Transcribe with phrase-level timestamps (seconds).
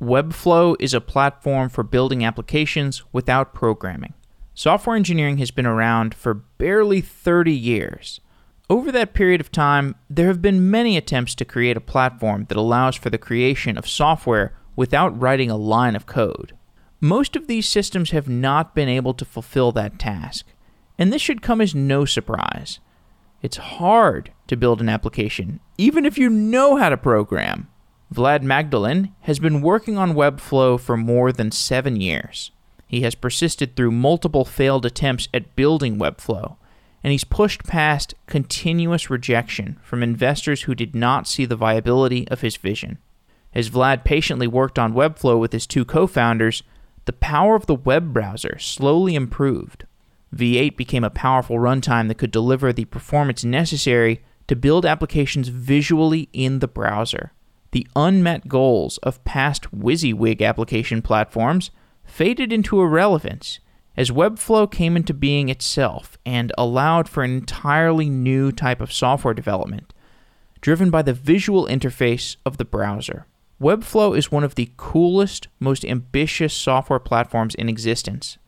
[0.00, 4.14] Webflow is a platform for building applications without programming.
[4.54, 8.20] Software engineering has been around for barely 30 years.
[8.70, 12.56] Over that period of time, there have been many attempts to create a platform that
[12.56, 16.56] allows for the creation of software without writing a line of code.
[17.00, 20.46] Most of these systems have not been able to fulfill that task,
[20.96, 22.78] and this should come as no surprise.
[23.42, 27.68] It's hard to build an application, even if you know how to program.
[28.12, 32.50] Vlad Magdalin has been working on Webflow for more than seven years.
[32.86, 36.56] He has persisted through multiple failed attempts at building Webflow,
[37.04, 42.40] and he's pushed past continuous rejection from investors who did not see the viability of
[42.40, 42.96] his vision.
[43.54, 46.62] As Vlad patiently worked on Webflow with his two co founders,
[47.04, 49.84] the power of the web browser slowly improved.
[50.34, 56.30] V8 became a powerful runtime that could deliver the performance necessary to build applications visually
[56.32, 57.32] in the browser
[57.70, 61.70] the unmet goals of past WYSIWYG application platforms
[62.04, 63.60] faded into irrelevance
[63.96, 69.34] as Webflow came into being itself and allowed for an entirely new type of software
[69.34, 69.92] development,
[70.60, 73.26] driven by the visual interface of the browser.
[73.60, 78.38] Webflow is one of the coolest, most ambitious software platforms in existence.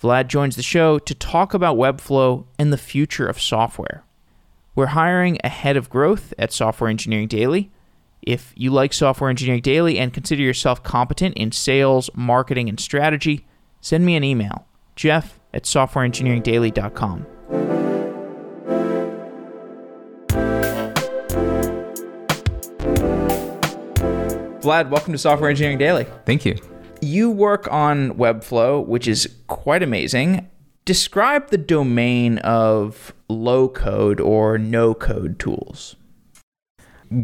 [0.00, 4.04] Vlad joins the show to talk about Webflow and the future of software.
[4.76, 7.72] We're hiring a head of growth at Software Engineering Daily
[8.22, 13.46] if you like Software Engineering Daily and consider yourself competent in sales, marketing, and strategy,
[13.80, 17.26] send me an email, jeff at softwareengineeringdaily.com.
[24.60, 26.06] Vlad, welcome to Software Engineering Daily.
[26.24, 26.56] Thank you.
[27.00, 30.48] You work on Webflow, which is quite amazing.
[30.84, 35.96] Describe the domain of low code or no code tools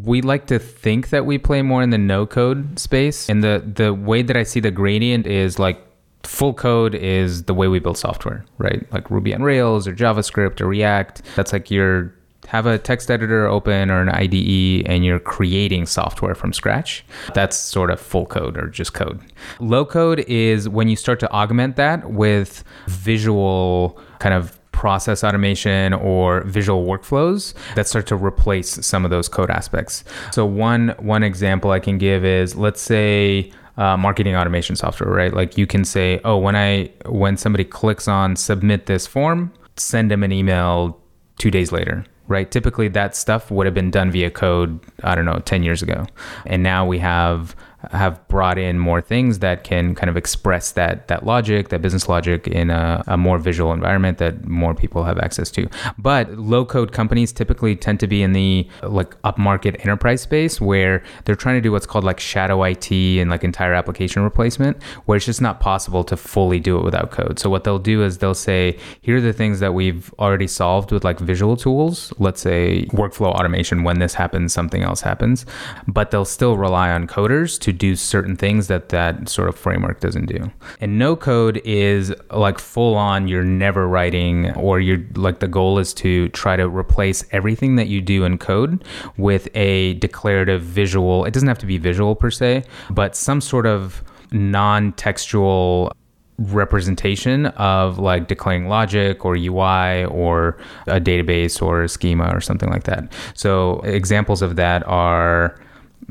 [0.05, 3.29] we like to think that we play more in the no code space.
[3.29, 5.85] And the the way that I see the gradient is like
[6.23, 8.91] full code is the way we build software, right?
[8.93, 11.23] Like Ruby on Rails or JavaScript or React.
[11.37, 12.13] That's like you're
[12.49, 17.05] have a text editor open or an IDE and you're creating software from scratch.
[17.35, 19.21] That's sort of full code or just code.
[19.61, 25.93] Low code is when you start to augment that with visual kind of process automation
[25.93, 30.05] or visual workflows that start to replace some of those code aspects.
[30.31, 35.35] So one one example I can give is let's say uh, marketing automation software, right?
[35.35, 40.13] Like you can say, oh, when I when somebody clicks on submit this form, send
[40.13, 41.01] them an email
[41.39, 42.49] two days later, right?
[42.49, 46.07] Typically that stuff would have been done via code, I don't know, 10 years ago.
[46.47, 47.57] And now we have
[47.91, 52.09] have brought in more things that can kind of express that that logic, that business
[52.09, 55.69] logic in a, a, more visual environment that more people have access to.
[55.97, 61.03] But low code companies typically tend to be in the like upmarket enterprise space where
[61.25, 65.17] they're trying to do what's called like shadow IT and like entire application replacement, where
[65.17, 67.39] it's just not possible to fully do it without code.
[67.39, 70.91] So what they'll do is they'll say, here are the things that we've already solved
[70.91, 72.13] with like visual tools.
[72.19, 73.85] Let's say workflow automation.
[73.85, 75.47] When this happens, something else happens,
[75.87, 79.55] but they'll still rely on coders to to do certain things that that sort of
[79.55, 80.51] framework doesn't do.
[80.81, 85.79] And no code is like full on, you're never writing, or you're like the goal
[85.79, 88.83] is to try to replace everything that you do in code
[89.19, 91.27] with a declarative visual.
[91.27, 94.03] It doesn't have to be visual per se, but some sort of
[94.33, 95.93] non textual
[96.39, 102.71] representation of like declaring logic or UI or a database or a schema or something
[102.71, 103.13] like that.
[103.35, 105.61] So examples of that are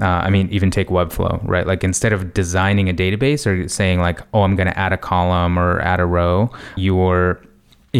[0.01, 1.65] uh, I mean, even take Webflow, right?
[1.65, 4.97] Like instead of designing a database or saying like, oh, I'm going to add a
[4.97, 7.41] column or add a row, you're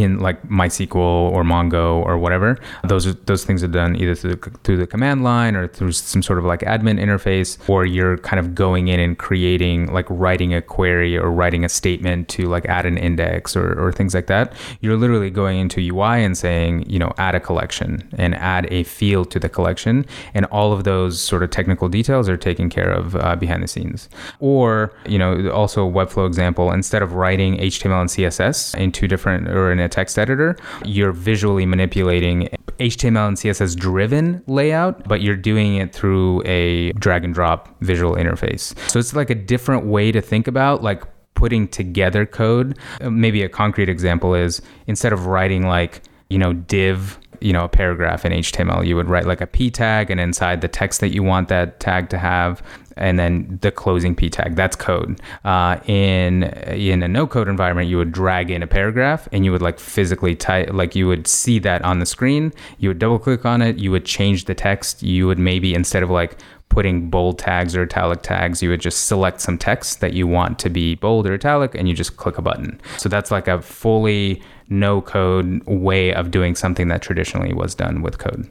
[0.03, 2.57] in like MySQL or Mongo or whatever.
[2.83, 5.91] Those are, those things are done either through the, through the command line or through
[5.91, 10.05] some sort of like admin interface, or you're kind of going in and creating like
[10.09, 14.13] writing a query or writing a statement to like add an index or, or things
[14.13, 14.53] like that.
[14.81, 18.83] You're literally going into UI and saying, you know, add a collection and add a
[18.83, 22.91] field to the collection, and all of those sort of technical details are taken care
[22.91, 24.09] of uh, behind the scenes.
[24.39, 29.07] Or you know, also a Webflow example, instead of writing HTML and CSS in two
[29.07, 32.49] different or in a text editor, you're visually manipulating
[32.79, 38.15] HTML and CSS driven layout, but you're doing it through a drag and drop visual
[38.15, 38.77] interface.
[38.89, 41.03] So it's like a different way to think about like
[41.33, 42.77] putting together code.
[43.01, 47.65] Uh, maybe a concrete example is instead of writing like, you know, div you know
[47.65, 51.01] a paragraph in html you would write like a p tag and inside the text
[51.01, 52.63] that you want that tag to have
[52.97, 54.55] and then the closing p tag.
[54.55, 55.19] That's code.
[55.43, 59.51] Uh, in in a no code environment, you would drag in a paragraph and you
[59.51, 62.53] would like physically type, like you would see that on the screen.
[62.79, 63.77] You would double click on it.
[63.77, 65.03] You would change the text.
[65.03, 66.37] You would maybe instead of like
[66.69, 70.59] putting bold tags or italic tags, you would just select some text that you want
[70.59, 72.79] to be bold or italic and you just click a button.
[72.97, 78.01] So that's like a fully no code way of doing something that traditionally was done
[78.01, 78.49] with code.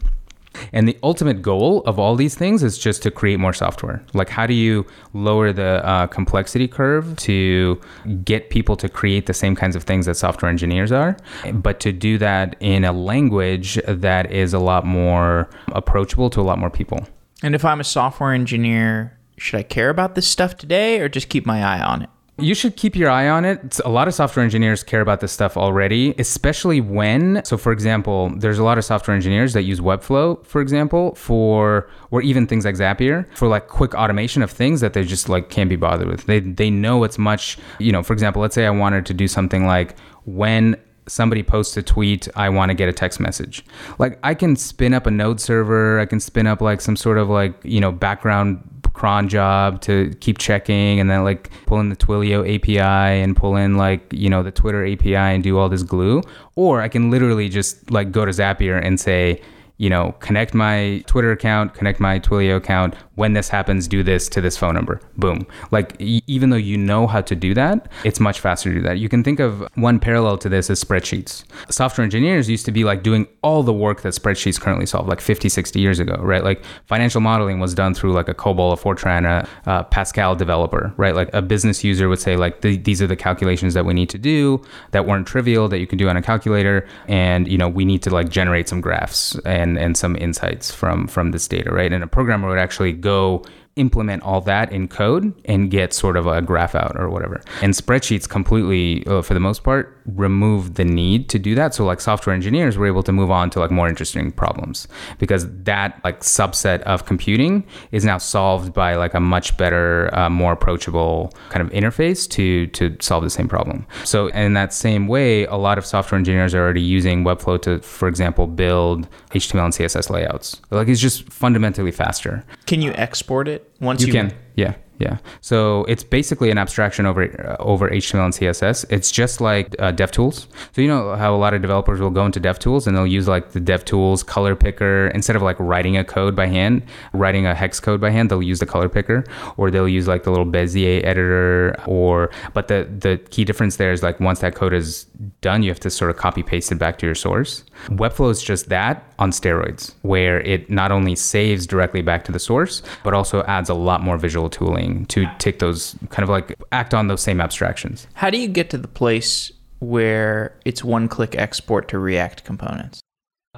[0.73, 4.03] And the ultimate goal of all these things is just to create more software.
[4.15, 7.81] Like, how do you lower the uh, complexity curve to
[8.25, 11.17] get people to create the same kinds of things that software engineers are,
[11.53, 16.43] but to do that in a language that is a lot more approachable to a
[16.43, 17.07] lot more people?
[17.43, 21.29] And if I'm a software engineer, should I care about this stuff today or just
[21.29, 22.11] keep my eye on it?
[22.39, 23.81] You should keep your eye on it.
[23.85, 28.31] A lot of software engineers care about this stuff already, especially when, so for example,
[28.37, 32.67] there's a lot of software engineers that use Webflow, for example, for, or even things
[32.67, 36.09] like Zapier, for like quick automation of things that they just like can't be bothered
[36.09, 36.27] with.
[36.27, 39.29] They, they know it's much, you know, for example, let's say I wanted to do
[39.29, 39.97] something like
[40.27, 40.77] when
[41.09, 43.65] somebody posts a tweet, I want to get a text message.
[43.99, 47.19] Like I can spin up a node server, I can spin up like some sort
[47.19, 48.63] of like, you know, background
[48.93, 52.81] cron job to keep checking and then like pull in the Twilio API
[53.23, 56.23] and pull in like, you know, the Twitter API and do all this glue.
[56.55, 59.43] Or I can literally just like go to Zapier and say,
[59.79, 62.95] you know, connect my Twitter account, connect my Twilio account.
[63.15, 65.01] When this happens, do this to this phone number.
[65.17, 65.47] Boom.
[65.71, 68.99] Like, even though you know how to do that, it's much faster to do that.
[68.99, 71.45] You can think of one parallel to this as spreadsheets.
[71.71, 75.21] Software engineers used to be like doing all the work that spreadsheets currently solve, like
[75.21, 76.45] 50, 60 years ago, right?
[76.45, 80.93] Like, financial modeling was done through like a COBOL, a Fortran, a, a Pascal developer,
[80.97, 81.15] right?
[81.15, 84.19] Like, a business user would say, like, these are the calculations that we need to
[84.19, 84.63] do
[84.93, 86.87] that weren't trivial that you can do on a calculator.
[87.09, 90.71] And, you know, we need to like generate some graphs and and, and some insights
[90.71, 91.93] from from this data, right?
[91.93, 93.45] And a programmer would actually go
[93.77, 97.43] implement all that in code and get sort of a graph out or whatever.
[97.61, 101.75] And spreadsheets completely, uh, for the most part, remove the need to do that.
[101.75, 104.89] So like software engineers were able to move on to like more interesting problems
[105.19, 110.31] because that like subset of computing is now solved by like a much better, uh,
[110.31, 113.87] more approachable kind of interface to to solve the same problem.
[114.05, 117.81] So in that same way, a lot of software engineers are already using Webflow to,
[117.81, 120.63] for example, build HTML and CSS layouts.
[120.71, 122.45] Like it's just fundamentally faster.
[122.65, 125.19] Can you export it once You you, can, yeah, yeah.
[125.43, 128.87] So it's basically an abstraction over uh, over HTML and CSS.
[128.91, 130.47] It's just like uh, DevTools.
[130.73, 133.29] So you know how a lot of developers will go into DevTools and they'll use
[133.29, 136.83] like the DevTools color picker instead of like writing a code by hand,
[137.13, 138.31] writing a hex code by hand.
[138.31, 139.25] They'll use the color picker,
[139.59, 141.77] or they'll use like the little Bezier editor.
[141.87, 145.05] Or but the the key difference there is like once that code is
[145.43, 147.65] done, you have to sort of copy paste it back to your source.
[147.89, 152.39] Webflow is just that on steroids, where it not only saves directly back to the
[152.39, 156.55] source, but also adds a lot more visual tooling to take those kind of like
[156.73, 158.07] act on those same abstractions.
[158.15, 163.01] How do you get to the place where it's one click export to React components?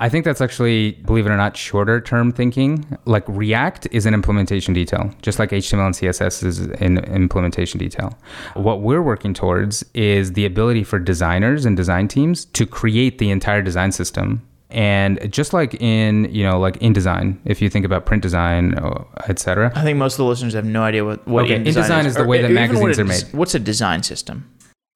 [0.00, 2.96] I think that's actually, believe it or not, shorter term thinking.
[3.04, 8.16] Like React is an implementation detail, just like HTML and CSS is an implementation detail.
[8.54, 13.30] What we're working towards is the ability for designers and design teams to create the
[13.30, 14.46] entire design system.
[14.70, 18.74] And just like in, you know, like InDesign, if you think about print design,
[19.26, 19.72] etc.
[19.74, 22.14] I think most of the listeners have no idea what, what Okay, InDesign, InDesign is
[22.16, 23.24] the or way that magazines are made.
[23.32, 24.50] What's a design system?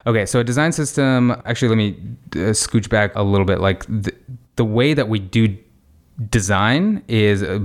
[0.06, 1.30] Okay, so a design system.
[1.44, 1.96] Actually, let me
[2.32, 3.60] uh, scooch back a little bit.
[3.60, 4.12] Like the,
[4.56, 5.56] the way that we do
[6.28, 7.58] design is uh,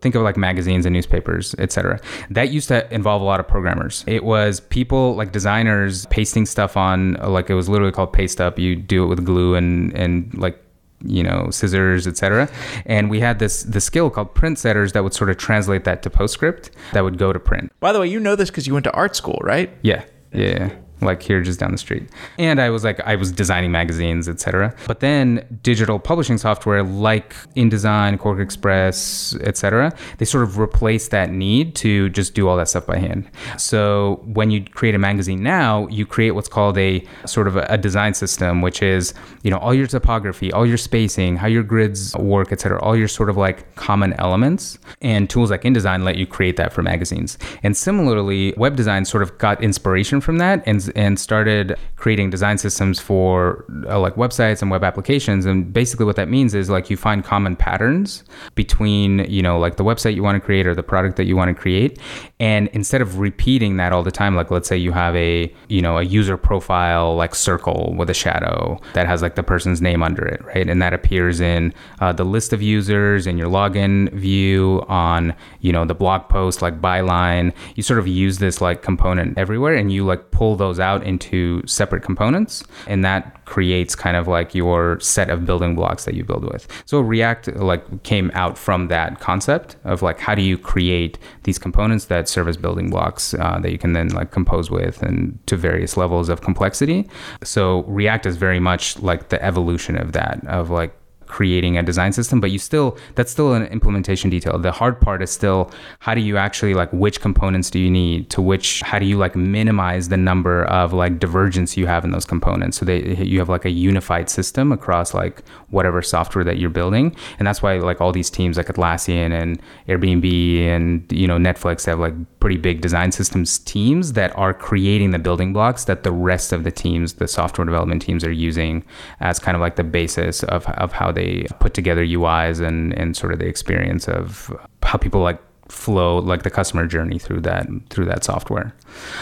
[0.00, 2.00] think of like magazines and newspapers etc
[2.30, 6.76] that used to involve a lot of programmers it was people like designers pasting stuff
[6.76, 10.32] on like it was literally called paste up you do it with glue and and
[10.38, 10.62] like
[11.04, 12.48] you know scissors etc
[12.86, 16.02] and we had this the skill called print setters that would sort of translate that
[16.02, 18.72] to postscript that would go to print By the way, you know this because you
[18.72, 19.70] went to art school, right?
[19.82, 20.74] yeah, yeah.
[21.00, 22.08] Like here just down the street.
[22.38, 24.74] And I was like I was designing magazines, etc.
[24.86, 31.74] But then digital publishing software like InDesign, QuarkXPress, etc., they sort of replace that need
[31.76, 33.28] to just do all that stuff by hand.
[33.56, 37.66] So when you create a magazine now, you create what's called a sort of a,
[37.68, 41.62] a design system, which is, you know, all your topography, all your spacing, how your
[41.62, 44.78] grids work, etc., all your sort of like common elements.
[45.00, 47.38] And tools like InDesign let you create that for magazines.
[47.62, 52.58] And similarly, web design sort of got inspiration from that and and started creating design
[52.58, 55.46] systems for uh, like websites and web applications.
[55.46, 59.76] And basically, what that means is like you find common patterns between, you know, like
[59.76, 61.98] the website you want to create or the product that you want to create.
[62.40, 65.82] And instead of repeating that all the time, like let's say you have a, you
[65.82, 70.02] know, a user profile like circle with a shadow that has like the person's name
[70.02, 70.68] under it, right?
[70.68, 75.72] And that appears in uh, the list of users in your login view on, you
[75.72, 77.52] know, the blog post like byline.
[77.74, 81.62] You sort of use this like component everywhere and you like pull those out into
[81.66, 82.64] separate components.
[82.86, 86.66] And that creates kind of like your set of building blocks that you build with.
[86.84, 91.58] So React like came out from that concept of like how do you create these
[91.58, 95.38] components that serve as building blocks uh, that you can then like compose with and
[95.46, 97.08] to various levels of complexity.
[97.42, 100.97] So React is very much like the evolution of that of like
[101.28, 104.58] creating a design system but you still that's still an implementation detail.
[104.58, 105.70] The hard part is still
[106.00, 109.16] how do you actually like which components do you need to which how do you
[109.16, 112.78] like minimize the number of like divergence you have in those components?
[112.78, 117.14] So that you have like a unified system across like whatever software that you're building.
[117.38, 121.86] And that's why like all these teams like Atlassian and Airbnb and you know Netflix
[121.86, 126.12] have like pretty big design systems teams that are creating the building blocks that the
[126.12, 128.84] rest of the teams the software development teams are using
[129.20, 133.16] as kind of like the basis of, of how they put together UIs and and
[133.16, 137.66] sort of the experience of how people like flow like the customer journey through that
[137.90, 138.74] through that software.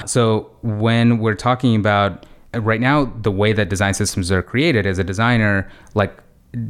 [0.07, 4.99] So when we're talking about right now the way that design systems are created as
[4.99, 6.23] a designer like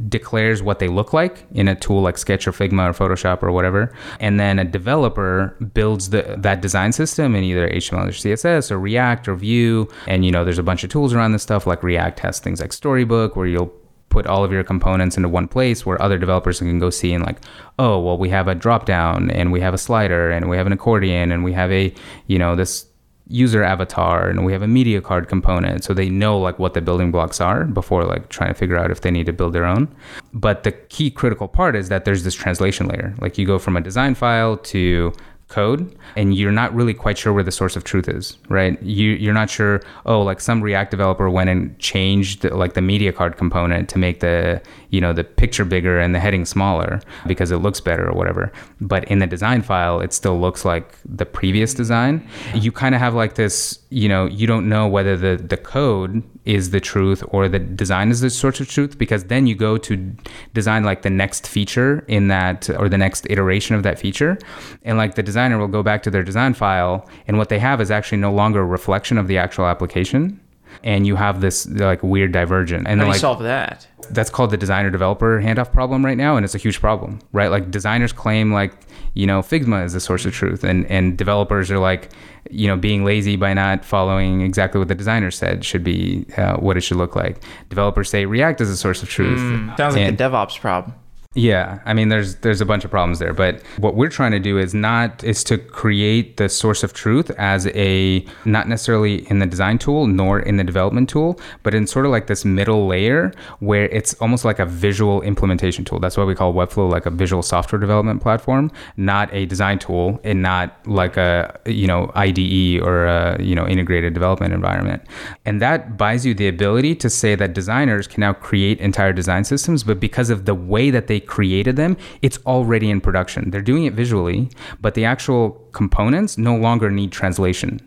[0.09, 3.51] declares what they look like in a tool like Sketch or Figma or Photoshop or
[3.51, 8.71] whatever, and then a developer builds the that design system in either HTML or CSS
[8.71, 9.87] or React or Vue.
[10.07, 11.65] And you know, there's a bunch of tools around this stuff.
[11.65, 13.73] Like React has things like Storybook, where you'll
[14.09, 17.25] put all of your components into one place where other developers can go see and
[17.25, 17.39] like
[17.77, 20.67] oh well we have a drop down and we have a slider and we have
[20.67, 21.93] an accordion and we have a
[22.27, 22.87] you know this
[23.29, 25.83] user avatar and we have a media card component.
[25.83, 28.91] So they know like what the building blocks are before like trying to figure out
[28.91, 29.93] if they need to build their own.
[30.33, 33.15] But the key critical part is that there's this translation layer.
[33.19, 35.13] Like you go from a design file to
[35.47, 38.81] code and you're not really quite sure where the source of truth is right?
[38.83, 43.13] You you're not sure oh like some react developer went and changed like the media
[43.13, 47.51] card component to make the you know the picture bigger and the heading smaller because
[47.51, 48.51] it looks better or whatever.
[48.81, 52.27] But in the design file it still looks like the previous design.
[52.53, 56.23] You kind of have like this you know you don't know whether the the code
[56.47, 59.77] is the truth or the design is the source of truth because then you go
[59.77, 60.15] to
[60.53, 64.37] design like the next feature in that or the next iteration of that feature.
[64.83, 67.79] And like the designer will go back to their design file and what they have
[67.79, 70.39] is actually no longer a reflection of the actual application
[70.83, 73.87] and you have this like weird divergent and How do you like solve that?
[74.09, 77.51] that's called the designer developer handoff problem right now and it's a huge problem right?
[77.51, 78.73] Like designers claim like
[79.13, 82.09] you know figma is the source of truth and and developers are like
[82.49, 86.55] you know being lazy by not following exactly what the designer said should be uh,
[86.57, 87.35] what it should look like.
[87.69, 89.39] Developers say react is the source of truth.
[89.77, 90.95] Sounds like a DevOps problem.
[91.37, 94.39] Yeah, I mean, there's there's a bunch of problems there, but what we're trying to
[94.39, 99.37] do is not is to create the source of truth as a not necessarily in
[99.37, 102.87] the design tool nor in the development tool, but in sort of like this middle
[102.87, 105.99] layer where it's almost like a visual implementation tool.
[105.99, 110.19] That's why we call Webflow like a visual software development platform, not a design tool,
[110.23, 115.03] and not like a you know IDE or a you know integrated development environment.
[115.45, 119.43] And that buys you the ability to say that designers can now create entire design
[119.43, 123.51] systems, but because of the way that they created them, it's already in production.
[123.51, 124.49] They're doing it visually,
[124.81, 127.86] but the actual components no longer need translation.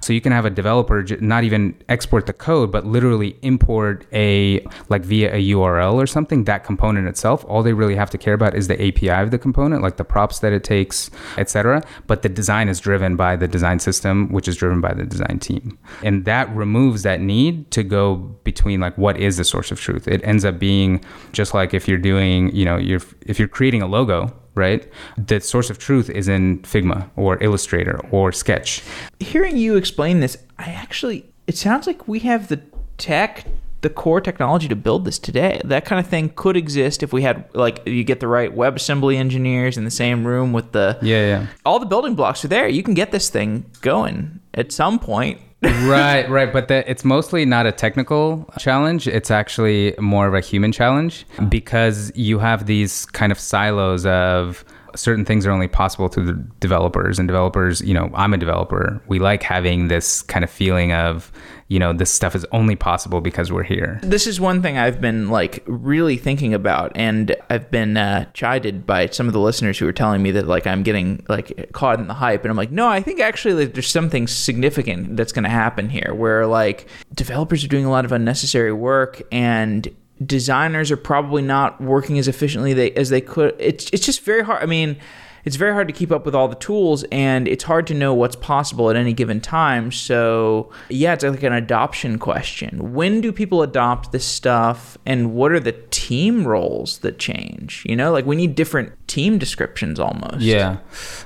[0.00, 4.64] So you can have a developer not even export the code, but literally import a
[4.88, 7.44] like via a URL or something that component itself.
[7.48, 10.04] All they really have to care about is the API of the component, like the
[10.04, 11.82] props that it takes, etc.
[12.06, 15.38] But the design is driven by the design system, which is driven by the design
[15.38, 19.80] team, and that removes that need to go between like what is the source of
[19.80, 20.06] truth.
[20.08, 23.82] It ends up being just like if you're doing, you know, you're if you're creating
[23.82, 24.88] a logo right?
[25.18, 28.82] The source of truth is in Figma or Illustrator or Sketch.
[29.20, 32.60] Hearing you explain this, I actually, it sounds like we have the
[32.98, 33.46] tech,
[33.80, 35.60] the core technology to build this today.
[35.64, 39.16] That kind of thing could exist if we had, like, you get the right WebAssembly
[39.16, 41.46] engineers in the same room with the, Yeah, yeah.
[41.66, 42.66] all the building blocks are there.
[42.68, 45.40] You can get this thing going at some point.
[45.64, 46.52] Right, right.
[46.52, 49.08] But the, it's mostly not a technical challenge.
[49.08, 54.64] It's actually more of a human challenge because you have these kind of silos of
[54.96, 59.00] certain things are only possible to the developers and developers, you know, I'm a developer.
[59.08, 61.32] We like having this kind of feeling of,
[61.68, 63.98] you know, this stuff is only possible because we're here.
[64.02, 68.86] This is one thing I've been like really thinking about, and I've been uh, chided
[68.86, 71.98] by some of the listeners who are telling me that like I'm getting like caught
[71.98, 75.32] in the hype, and I'm like, no, I think actually like, there's something significant that's
[75.32, 79.88] going to happen here, where like developers are doing a lot of unnecessary work, and
[80.24, 83.54] designers are probably not working as efficiently they, as they could.
[83.58, 84.62] It's it's just very hard.
[84.62, 84.96] I mean,
[85.44, 88.14] it's very hard to keep up with all the tools, and it's hard to know
[88.14, 89.92] what's possible at any given time.
[89.92, 92.94] So yeah, it's like an adoption question.
[92.94, 97.84] When do people adopt this stuff, and what are the team roles that change?
[97.86, 100.40] You know, like we need different team descriptions almost.
[100.40, 100.78] Yeah,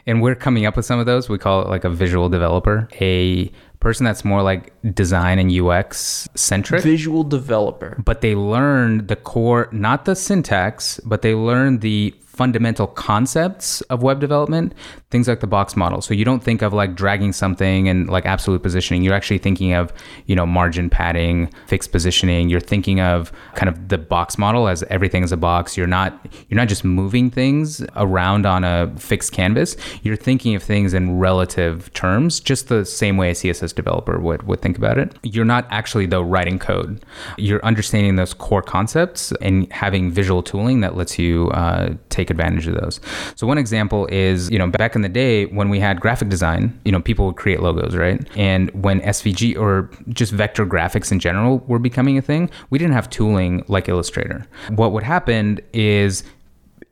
[0.07, 1.29] and we're coming up with some of those.
[1.29, 6.29] We call it like a visual developer, a person that's more like design and UX
[6.35, 6.83] centric.
[6.83, 8.01] Visual developer.
[8.05, 14.01] But they learn the core, not the syntax, but they learn the fundamental concepts of
[14.01, 14.73] web development,
[15.11, 16.01] things like the box model.
[16.01, 19.03] So you don't think of like dragging something and like absolute positioning.
[19.03, 19.93] You're actually thinking of,
[20.27, 22.49] you know, margin padding, fixed positioning.
[22.49, 25.77] You're thinking of kind of the box model as everything is a box.
[25.77, 29.77] You're not you're not just moving things around on a fixed canvas.
[30.05, 34.45] You're thinking of things in relative terms, just the same way a CSS developer would
[34.45, 35.13] would think about it.
[35.25, 37.05] You're not actually though writing code.
[37.37, 42.31] You're understanding those core concepts and having visual tooling that lets you uh, take take
[42.31, 43.01] advantage of those.
[43.35, 46.79] So one example is, you know, back in the day when we had graphic design,
[46.85, 48.27] you know, people would create logos, right?
[48.37, 52.95] And when SVG or just vector graphics in general were becoming a thing, we didn't
[52.95, 54.47] have tooling like Illustrator.
[54.71, 56.25] What would happen is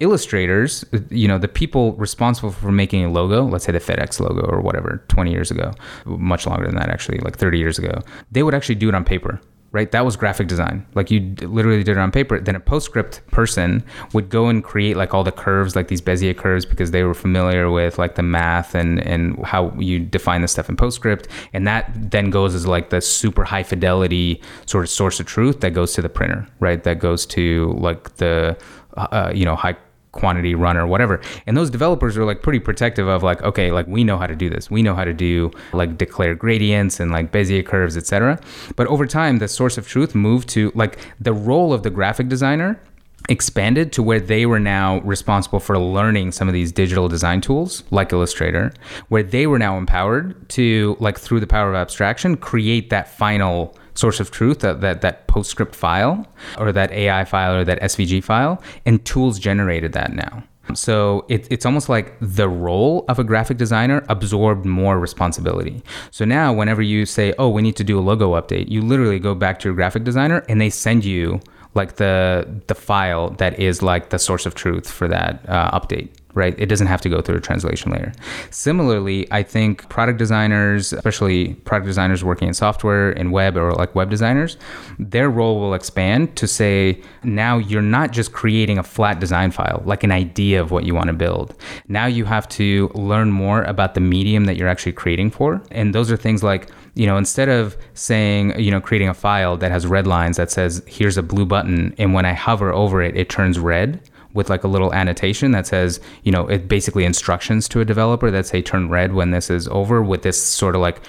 [0.01, 4.43] illustrators, you know, the people responsible for making a logo, let's say the FedEx logo
[4.43, 5.73] or whatever, 20 years ago,
[6.05, 9.05] much longer than that actually, like 30 years ago, they would actually do it on
[9.05, 9.41] paper
[9.77, 9.93] right?
[9.93, 10.87] That was graphic design.
[10.95, 12.41] Like you literally did it on paper.
[12.41, 16.35] Then a PostScript person would go and create like all the curves, like these Bezier
[16.35, 20.49] curves, because they were familiar with like the math and and how you define the
[20.49, 21.27] stuff in PostScript.
[21.53, 25.61] And that then goes as like the super high fidelity sort of source of truth
[25.61, 26.83] that goes to the printer, right?
[26.83, 28.57] That goes to like the
[28.97, 29.77] uh, you know high
[30.17, 31.21] quantity runner, whatever.
[31.47, 34.35] And those developers are like pretty protective of like, okay, like we know how to
[34.35, 34.71] do this.
[34.71, 38.41] We know how to do like declare gradients and like Bezier curves, etc.
[38.77, 42.29] But over time, the source of truth moved to like the role of the graphic
[42.29, 42.81] designer
[43.29, 47.83] expanded to where they were now responsible for learning some of these digital design tools
[47.91, 48.73] like Illustrator,
[49.09, 53.77] where they were now empowered to like through the power of abstraction create that final
[53.97, 56.27] source of truth, that, that, that PostScript file
[56.59, 60.45] or that AI file or that SVG file, and tools generated that now.
[60.75, 65.83] So it, it's almost like the role of a graphic designer absorbed more responsibility.
[66.11, 69.21] So now, whenever you say, "Oh, we need to do a logo update," you literally
[69.21, 71.41] go back to your graphic designer, and they send you
[71.75, 76.09] like the the file that is like the source of truth for that uh, update
[76.37, 76.55] right?
[76.59, 78.13] It doesn't have to go through a translation layer.
[78.51, 83.95] Similarly, I think product designers, especially product designers working in software and web or like
[83.95, 84.59] web designers,
[84.99, 89.83] their role will expand to say, now you're not just creating a flat design file,
[89.87, 91.55] like an idea of what you want to build.
[91.89, 95.63] Now you have to learn more about the medium that you're actually creating for.
[95.71, 99.57] And those are things like, you know, instead of saying, you know, creating a file
[99.57, 103.01] that has red lines that says, here's a blue button, and when I hover over
[103.03, 104.01] it, it turns red
[104.37, 108.31] with like a little annotation that says, you know, it basically instructions to a developer
[108.31, 111.01] that say turn red when this is over with this sort of like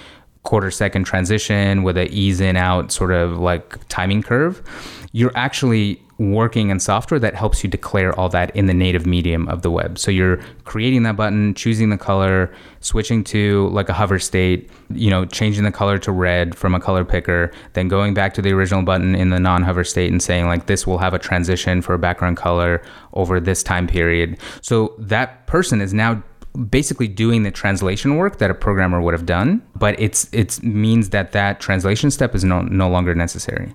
[0.44, 4.64] quarter second transition with a ease in out sort of like timing curve.
[5.12, 9.48] You're actually working in software that helps you declare all that in the native medium
[9.48, 10.00] of the web.
[10.00, 15.10] So you're creating that button, choosing the color, switching to like a hover state, you
[15.10, 18.52] know, changing the color to red from a color picker, then going back to the
[18.52, 21.94] original button in the non-hover state and saying like this will have a transition for
[21.94, 22.82] a background color
[23.14, 24.40] over this time period.
[24.62, 26.24] So that person is now
[26.58, 31.10] basically doing the translation work that a programmer would have done, but it's it means
[31.10, 33.74] that that translation step is no no longer necessary.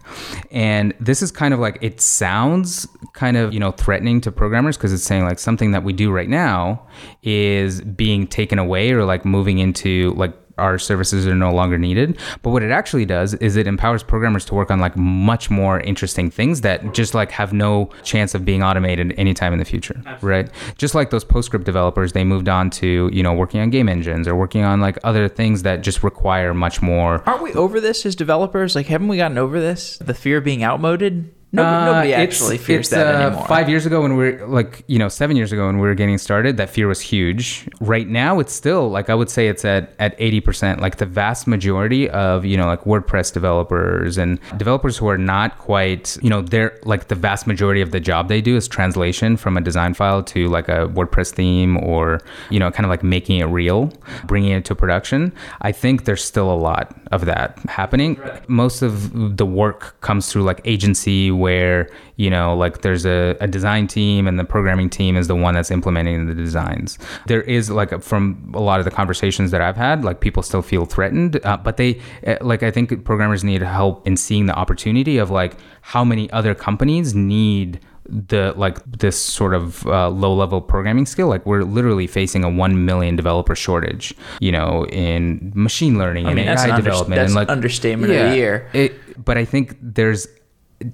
[0.50, 4.76] And this is kind of like it sounds kind of you know threatening to programmers
[4.76, 6.86] because it's saying like something that we do right now
[7.22, 12.16] is being taken away or like moving into like our services are no longer needed.
[12.42, 15.80] But what it actually does is it empowers programmers to work on like much more
[15.80, 20.00] interesting things that just like have no chance of being automated anytime in the future,
[20.06, 20.28] Absolutely.
[20.28, 20.50] right?
[20.78, 24.28] Just like those PostScript developers, they moved on to, you know, working on game engines
[24.28, 27.22] or working on like other things that just require much more.
[27.28, 28.74] Aren't we over this as developers?
[28.74, 29.98] Like, haven't we gotten over this?
[29.98, 31.34] The fear of being outmoded?
[31.54, 33.46] No, nobody Uh, it's- actually fears it's, that uh, anymore.
[33.46, 35.94] Five years ago, when we are like, you know, seven years ago when we were
[35.94, 37.68] getting started, that fear was huge.
[37.80, 40.80] Right now, it's still like I would say it's at at eighty percent.
[40.80, 45.58] Like the vast majority of you know like WordPress developers and developers who are not
[45.58, 49.36] quite, you know, they're like the vast majority of the job they do is translation
[49.36, 53.02] from a design file to like a WordPress theme or you know kind of like
[53.02, 53.92] making it real,
[54.26, 55.32] bringing it to production.
[55.60, 58.20] I think there's still a lot of that happening.
[58.48, 63.46] Most of the work comes through like agency where you know like there's a, a
[63.46, 67.70] design team and the programming team is the one that's implementing the designs there is
[67.70, 71.40] like from a lot of the conversations that i've had like people still feel threatened
[71.44, 75.30] uh, but they uh, like i think programmers need help in seeing the opportunity of
[75.30, 81.06] like how many other companies need the like this sort of uh, low level programming
[81.06, 86.26] skill like we're literally facing a 1 million developer shortage you know in machine learning
[86.26, 88.68] I and mean, that's ai an development that's and like understatement of the year.
[88.72, 90.26] it, but I think there's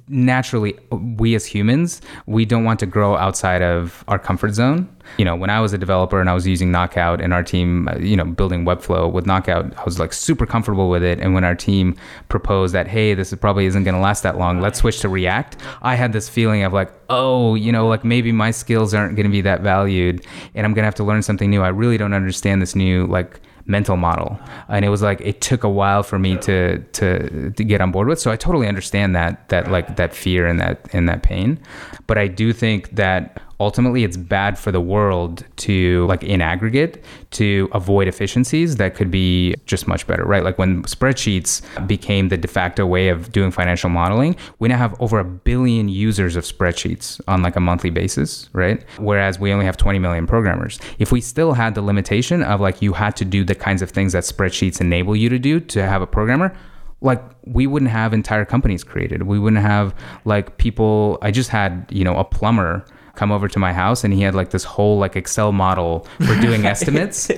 [0.09, 4.88] naturally we as humans we don't want to grow outside of our comfort zone.
[5.16, 7.88] You know when i was a developer and i was using knockout and our team
[7.88, 11.18] uh, you know building webflow with knockout i was like super comfortable with it.
[11.20, 11.96] And when our team
[12.29, 15.09] proposed that hey this is probably isn't going to last that long let's switch to
[15.09, 19.16] react i had this feeling of like oh you know like maybe my skills aren't
[19.16, 21.62] going to be that valued and i'm going to have to learn something new.
[21.62, 24.40] I really don't understand this new like mental model.
[24.68, 27.92] And it was like it took a while for me to to to get on
[27.92, 28.18] board with.
[28.18, 31.61] So i totally understand that that like that fear and that and that pain.
[32.07, 37.03] But i do think that ultimately it's bad for the world to like in aggregate
[37.31, 40.44] to avoid efficiencies that could be just much better right?
[40.44, 45.01] Like when spreadsheets became the de facto way of doing financial modeling we now have
[45.01, 48.85] over a billion users of spreadsheets on like a monthly basis right?
[48.99, 50.79] Whereas we only have 20 million programmers.
[50.99, 53.90] If we still had the limitation of like you had to do the kinds of
[53.90, 56.55] things that spreadsheets enable you to do to have a programmer
[57.01, 59.23] like we wouldn't have entire companies created.
[59.23, 59.94] We wouldn't have
[60.25, 62.85] like people i just had you know a plumber
[63.20, 66.35] come over to my house and he had like this whole like excel model for
[66.40, 67.31] doing estimates.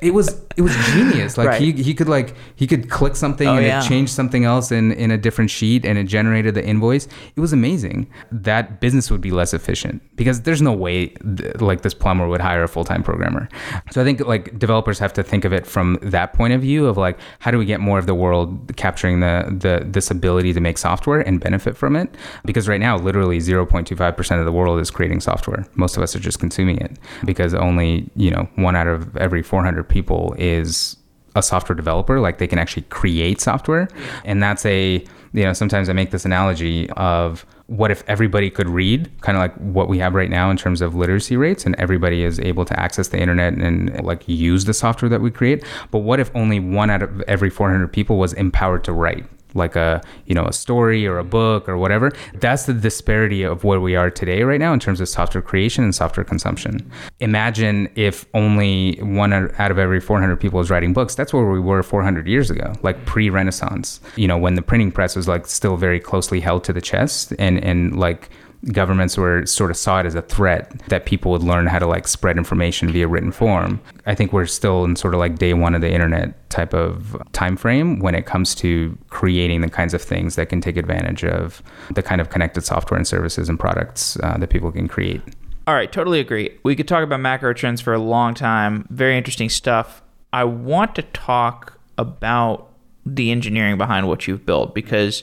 [0.00, 1.36] It was it was genius.
[1.38, 1.60] Like Right.
[1.60, 3.80] he, he could like he could click something Oh, and yeah.
[3.82, 7.06] it changed something else in in a different sheet and it generated the invoice.
[7.36, 7.98] It was amazing.
[8.30, 12.40] That business would be less efficient because there's no way th- like this plumber would
[12.40, 13.48] hire a full-time programmer.
[13.92, 16.86] So i think like developers have to think of it from that point of view
[16.90, 20.52] of like how do we get more of the world capturing the the this ability
[20.52, 22.08] to make software and benefit from it?
[22.48, 25.66] Because right now literally 0.25% of the world is creating software.
[25.74, 29.42] Most of us are just consuming it because only you know one out of every
[29.42, 30.96] 400 people is
[31.34, 32.20] a software developer.
[32.20, 33.88] Like they can actually create software.
[34.24, 38.68] And that's a you know sometimes i make this analogy of what if everybody could
[38.68, 41.74] read kind of like what we have right now in terms of literacy rates and
[41.76, 45.64] everybody is able to access the internet and like use the software that we create.
[45.90, 49.76] But what if only one out of every 400 people was empowered to write like
[49.76, 52.12] a you know a story or a book or whatever.
[52.34, 55.84] That's the disparity of where we are today right now in terms of software creation
[55.84, 56.90] and software consumption.
[57.20, 61.14] Imagine if only one out of every 400 people is writing books.
[61.14, 65.16] That's where we were 400 years ago like pre-renaissance you know when the printing press
[65.16, 68.30] was like still very closely held to the chest and and like
[68.72, 71.86] governments were sort of saw it as a threat that people would learn how to
[71.86, 73.80] like spread information via written form.
[74.06, 77.20] I think we're still in sort of like day one of the internet type of
[77.32, 81.24] time frame when it comes to creating the kinds of things that can take advantage
[81.24, 85.20] of the kind of connected software and services and products uh, that people can create.
[85.66, 86.58] All right, totally agree.
[86.62, 88.86] We could talk about macro trends for a long time.
[88.90, 90.02] Very interesting stuff.
[90.32, 92.70] I want to talk about
[93.06, 95.22] the engineering behind what you've built because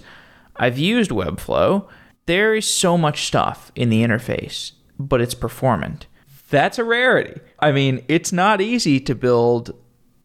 [0.56, 1.88] I've used Webflow.
[2.32, 6.08] There is so much stuff in the interface, but it's performant.
[6.50, 7.42] That's a rarity.
[7.60, 9.76] I mean, it's not easy to build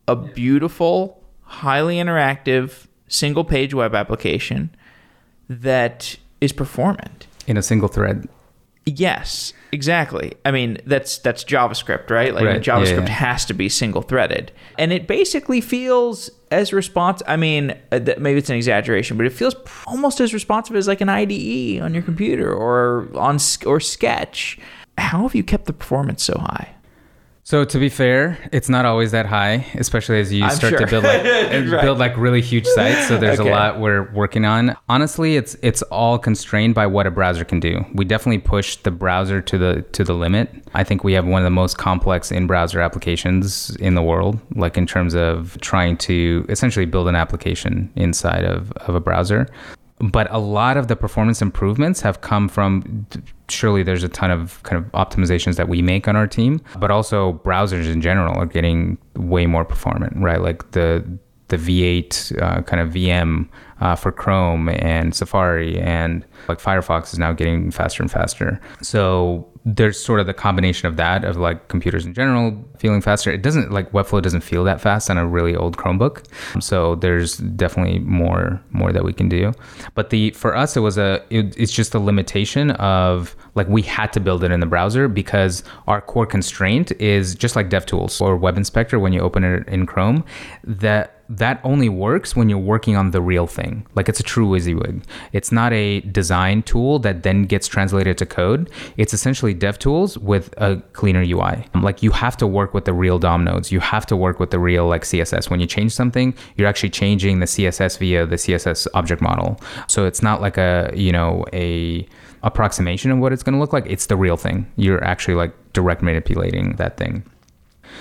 [0.06, 4.70] a beautiful, highly interactive, single page web application
[5.48, 7.26] that is performant.
[7.48, 8.28] In a single thread.
[8.88, 10.34] Yes, exactly.
[10.44, 12.32] I mean, that's that's JavaScript, right?
[12.32, 12.62] Like Right.
[12.62, 13.08] JavaScript Yeah, yeah.
[13.08, 17.20] has to be single threaded, and it basically feels as response.
[17.26, 20.76] I mean, uh, th- maybe it's an exaggeration, but it feels pr- almost as responsive
[20.76, 24.56] as like an IDE on your computer or on or Sketch.
[24.98, 26.75] How have you kept the performance so high?
[27.46, 30.80] So to be fair, it's not always that high, especially as you I'm start sure.
[30.80, 31.80] to build like Right.
[31.80, 33.06] build like really huge sites.
[33.06, 33.48] So there's Okay.
[33.48, 34.76] a lot we're working on.
[34.88, 37.86] Honestly, it's it's all constrained by what a browser can do.
[37.94, 40.50] We definitely push the browser to the to the limit.
[40.74, 44.76] I think we have one of the most complex in-browser applications in the world, like
[44.76, 49.46] in terms of trying to essentially build an application inside of, of a browser
[49.98, 53.06] but a lot of the performance improvements have come from
[53.48, 56.90] surely there's a ton of kind of optimizations that we make on our team but
[56.90, 61.04] also browsers in general are getting way more performant right like the
[61.48, 63.48] the V8 uh, kind of VM
[63.80, 68.60] uh, for Chrome and Safari, and like Firefox is now getting faster and faster.
[68.82, 73.32] So there's sort of the combination of that of like computers in general feeling faster.
[73.32, 76.24] It doesn't like Webflow doesn't feel that fast on a really old Chromebook.
[76.62, 79.52] So there's definitely more more that we can do.
[79.94, 83.82] But the for us it was a it, it's just a limitation of like we
[83.82, 88.20] had to build it in the browser because our core constraint is just like DevTools
[88.20, 90.24] or Web Inspector when you open it in Chrome
[90.64, 93.86] that that only works when you're working on the real thing.
[93.94, 95.02] Like it's a true WYSIWYG.
[95.32, 98.70] It's not a design tool that then gets translated to code.
[98.96, 101.66] It's essentially DevTools with a cleaner UI.
[101.74, 103.72] Like you have to work with the real DOM nodes.
[103.72, 105.50] You have to work with the real like CSS.
[105.50, 109.60] When you change something, you're actually changing the CSS via the CSS object model.
[109.88, 112.06] So it's not like a, you know, a
[112.46, 113.84] approximation of what it's going to look like.
[113.86, 114.70] It's the real thing.
[114.76, 117.24] You're actually like direct manipulating that thing.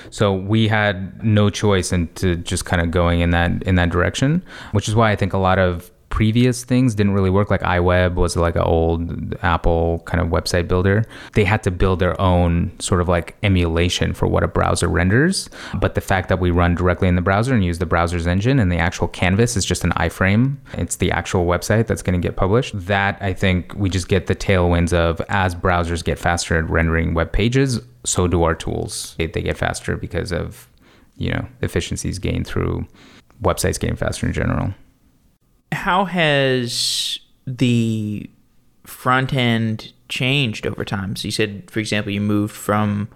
[0.10, 4.44] So we had no choice into just kind of going in that in that direction,
[4.72, 7.52] which is why I think a lot of previous things didn't really work.
[7.52, 11.04] Like iWeb was like an old Apple kind of website builder.
[11.34, 15.50] They had to build their own sort of like emulation for what a browser renders.
[15.74, 18.62] But the fact that we run directly in the browser and use the browser's engine
[18.62, 22.26] and the actual canvas is just an iframe, it's the actual website that's going to
[22.26, 22.72] get published.
[22.88, 27.14] That I think we just get the tailwinds of as browsers get faster at rendering
[27.14, 29.16] web pages, so do our tools.
[29.18, 30.70] They, they get faster because of,
[31.18, 32.88] you know, efficiencies gained through
[33.44, 34.74] websites getting faster in general
[35.72, 38.30] how has the
[38.84, 41.16] front end changed over time?
[41.16, 43.10] So you said, for example, you moved from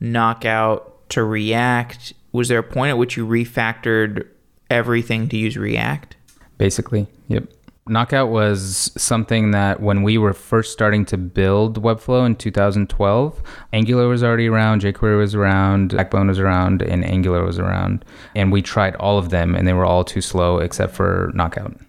[0.00, 2.14] Knockout to React.
[2.32, 4.26] Was there a point at which you refactored
[4.70, 6.16] everything to use React?
[6.56, 7.44] Basically, yep.
[7.86, 14.08] Knockout was something that when we were first starting to build Webflow in 2012, Angular
[14.08, 18.04] was already around, jQuery was around, Backbone was around, and Angular was around.
[18.34, 21.80] And we tried all of them, and they were all too slow except for Knockout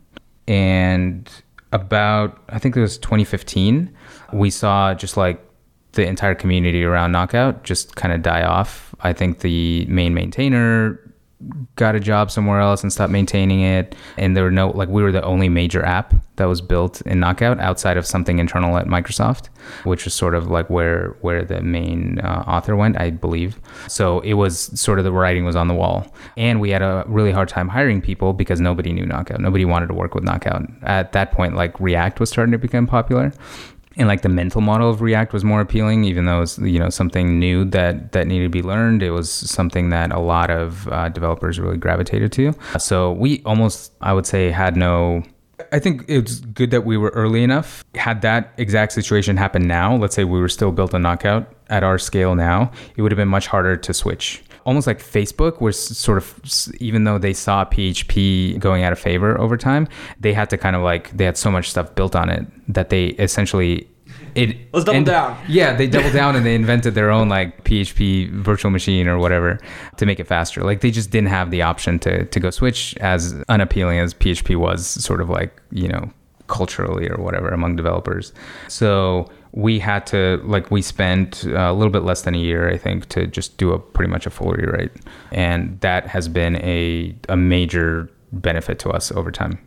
[0.49, 1.29] and
[1.71, 3.95] about I think it was 2015,
[4.33, 5.41] we saw just like
[5.93, 8.93] the entire community around Knockout just kind of die off.
[9.01, 10.99] I think the main maintainer
[11.75, 13.95] got a job somewhere else and stopped maintaining it.
[14.17, 17.19] And there were no, like, we were the only major app that was built in
[17.19, 19.47] Knockout outside of something internal at Microsoft,
[19.83, 23.59] which was sort of like where where the main uh, author went, I believe.
[23.87, 27.03] So it was sort of the writing was on the wall, and we had a
[27.07, 29.39] really hard time hiring people because nobody knew Knockout.
[29.39, 31.55] Nobody wanted to work with Knockout at that point.
[31.55, 33.33] Like React was starting to become popular,
[33.99, 36.89] and like the mental model of React was more appealing, even though it's you know
[36.89, 39.03] something new that that needed to be learned.
[39.03, 42.53] It was something that a lot of uh, developers really gravitated to.
[42.79, 45.23] So we almost, I would say, had no.
[45.73, 47.83] I think it's good that we were early enough.
[47.93, 51.83] Had that exact situation happen now, let's say we were still built a knockout at
[51.83, 55.79] our scale now, it would have been much harder to switch almost like Facebook was
[55.97, 56.39] sort of
[56.79, 59.87] even though they saw PHP going out of favor over time,
[60.19, 62.91] they had to kind of like they had so much stuff built on it that
[62.91, 63.87] they essentially
[64.35, 65.35] it let's double and, down.
[65.47, 69.59] Yeah, they doubled down and they invented their own like PHP virtual machine or whatever
[69.97, 70.61] to make it faster.
[70.63, 74.55] Like they just didn't have the option to to go switch as unappealing as PHP
[74.55, 76.13] was sort of like, you know,
[76.45, 78.33] culturally or whatever among developers.
[78.67, 82.69] So we had to like we spent uh, a little bit less than a year
[82.69, 84.91] i think to just do a pretty much a full rewrite
[85.31, 89.57] and that has been a, a major benefit to us over time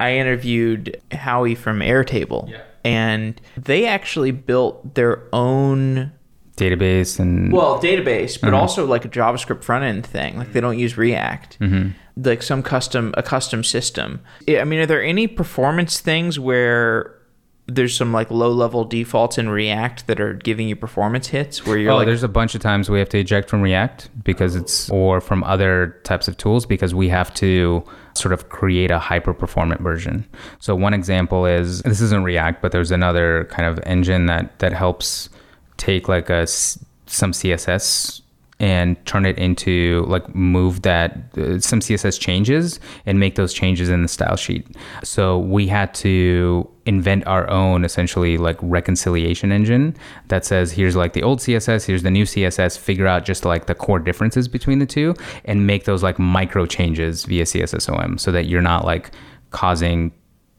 [0.00, 2.62] i interviewed howie from airtable yeah.
[2.84, 6.12] and they actually built their own
[6.56, 8.56] database and well database but mm-hmm.
[8.56, 11.90] also like a javascript front end thing like they don't use react mm-hmm.
[12.16, 17.21] like some custom a custom system i mean are there any performance things where
[17.66, 21.78] there's some like low level defaults in React that are giving you performance hits where
[21.78, 24.56] you're oh, like there's a bunch of times we have to eject from React because
[24.56, 28.98] it's or from other types of tools because we have to sort of create a
[28.98, 30.26] hyper performant version.
[30.58, 34.72] So one example is this isn't React, but there's another kind of engine that that
[34.72, 35.28] helps
[35.76, 38.21] take like a some CSS
[38.62, 43.90] and turn it into like move that uh, some css changes and make those changes
[43.90, 44.64] in the style sheet.
[45.02, 49.96] So we had to invent our own essentially like reconciliation engine
[50.28, 53.66] that says here's like the old css here's the new css figure out just like
[53.66, 58.32] the core differences between the two and make those like micro changes via cssom so
[58.32, 59.12] that you're not like
[59.50, 60.12] causing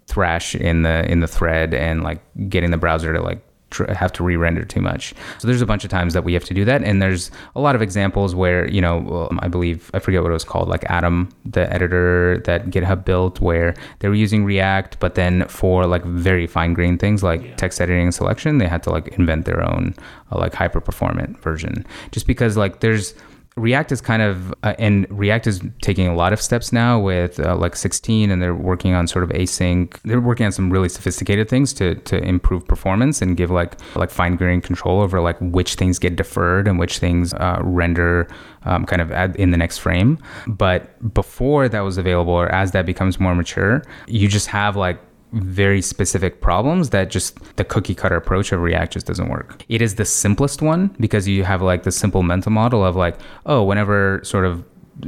[0.07, 3.41] thrash in the in the thread and like getting the browser to like
[3.73, 5.13] tr- have to re-render too much.
[5.39, 7.59] So there's a bunch of times that we have to do that, and there's a
[7.59, 10.89] lot of examples where you know I believe I forget what it was called, like
[10.89, 16.05] Atom, the editor that GitHub built, where they were using React, but then for like
[16.05, 17.55] very fine grained things like yeah.
[17.55, 19.93] text editing and selection, they had to like invent their own
[20.31, 23.15] uh, like hyper performant version, just because like there's
[23.55, 27.39] React is kind of, uh, and React is taking a lot of steps now with
[27.39, 29.95] uh, like 16, and they're working on sort of async.
[30.03, 34.09] They're working on some really sophisticated things to to improve performance and give like like
[34.09, 38.27] fine grained control over like which things get deferred and which things uh, render
[38.65, 40.17] um, kind of in the next frame.
[40.47, 44.99] But before that was available, or as that becomes more mature, you just have like
[45.33, 49.63] very specific problems that just the cookie cutter approach of React just doesn't work.
[49.67, 53.17] It is the simplest one because you have like the simple mental model of like,
[53.45, 54.63] oh, whenever sort of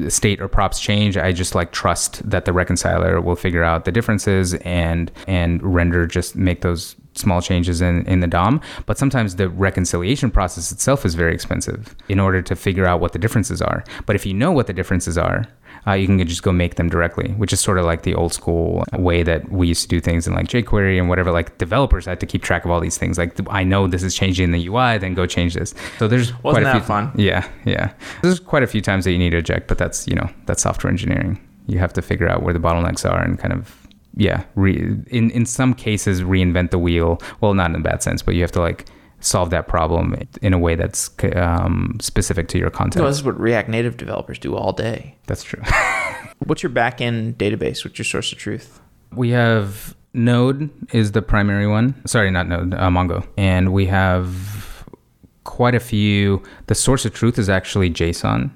[0.07, 3.91] state or props change, I just like trust that the reconciler will figure out the
[3.91, 8.61] differences and and render just make those small changes in, in the DOM.
[8.85, 13.13] But sometimes the reconciliation process itself is very expensive in order to figure out what
[13.13, 13.83] the differences are.
[14.05, 15.45] But if you know what the differences are,
[15.87, 18.33] uh, you can just go make them directly, which is sort of like the old
[18.33, 21.31] school way that we used to do things in like jQuery and whatever.
[21.31, 23.17] Like developers had to keep track of all these things.
[23.19, 25.75] Like I know this is changing in the UI, then go change this.
[25.99, 26.81] So there's Wasn't quite a that few.
[26.87, 27.11] fun?
[27.15, 27.93] Yeah, yeah.
[28.23, 30.63] There's quite a few times that you need to eject, but that's you know that's
[30.63, 31.39] software engineering.
[31.67, 33.84] You have to figure out where the bottlenecks are and kind of
[34.15, 37.21] yeah, re- in in some cases reinvent the wheel.
[37.41, 38.85] Well, not in a bad sense, but you have to like
[39.19, 43.03] solve that problem in a way that's um, specific to your content.
[43.03, 45.17] No, this is what React Native developers do all day.
[45.27, 45.61] That's true.
[46.45, 47.83] What's your backend database?
[47.83, 48.81] What's your source of truth?
[49.11, 51.95] We have Node is the primary one.
[52.05, 53.25] Sorry, not Node, uh, Mongo.
[53.37, 54.85] And we have
[55.43, 56.43] quite a few.
[56.67, 58.51] The source of truth is actually JSON.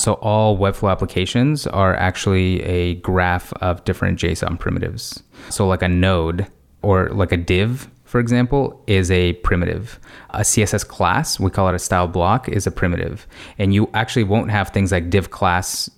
[0.00, 5.22] So all Webflow applications are actually a graph of different JSON primitives.
[5.50, 6.46] So like a node
[6.82, 10.00] or like a div, for example, is a primitive.
[10.30, 13.26] A CSS class, we call it a style block, is a primitive.
[13.58, 15.90] And you actually won't have things like div class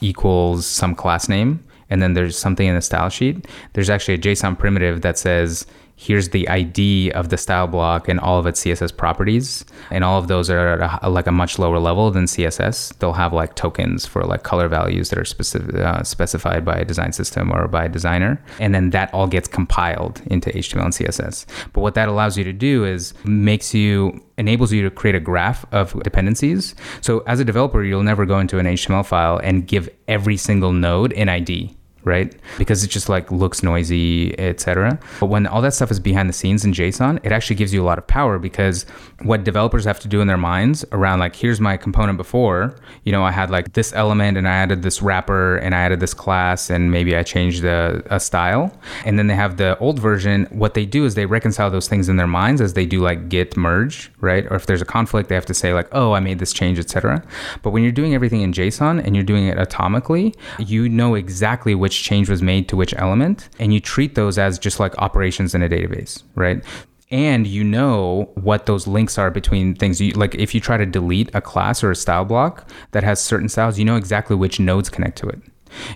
[0.00, 3.46] equals some class name and then there's something in the style sheet.
[3.72, 5.66] There's actually a JSON primitive that says
[6.00, 9.66] here's the ID of the style block and all of its CSS properties.
[9.90, 12.96] And all of those are at a, like a much lower level than CSS.
[12.98, 16.86] They'll have like tokens for like color values that are specific, uh, specified by a
[16.86, 18.42] design system or by a designer.
[18.58, 21.44] And then that all gets compiled into HTML and CSS.
[21.74, 25.20] But what that allows you to do is makes you enables you to create a
[25.20, 26.74] graph of dependencies.
[27.02, 30.72] So as a developer, you'll never go into an HTML file and give every single
[30.72, 32.34] node an ID right?
[32.58, 34.98] Because it just like looks noisy, etc.
[35.18, 37.82] But when all that stuff is behind the scenes in JSON, it actually gives you
[37.82, 38.86] a lot of power because
[39.22, 43.12] what developers have to do in their minds around like here's my component before, you
[43.12, 46.14] know, I had like this element and I added this wrapper and I added this
[46.14, 48.72] class and maybe I changed a, a style.
[49.04, 50.46] And then they have the old version.
[50.50, 53.28] What they do is they reconcile those things in their minds as they do like
[53.28, 54.46] git merge, right?
[54.50, 56.78] Or if there's a conflict, they have to say like, oh, I made this change,
[56.78, 57.22] etc.
[57.62, 61.74] But when you're doing everything in JSON and you're doing it atomically, you know exactly
[61.74, 64.96] which which change was made to which element, and you treat those as just like
[64.98, 66.64] operations in a database, right?
[67.12, 70.00] and you know what those links are between things.
[70.00, 73.20] You, like if you try to delete a class or a style block that has
[73.20, 75.42] certain styles, you know exactly which nodes connect to it.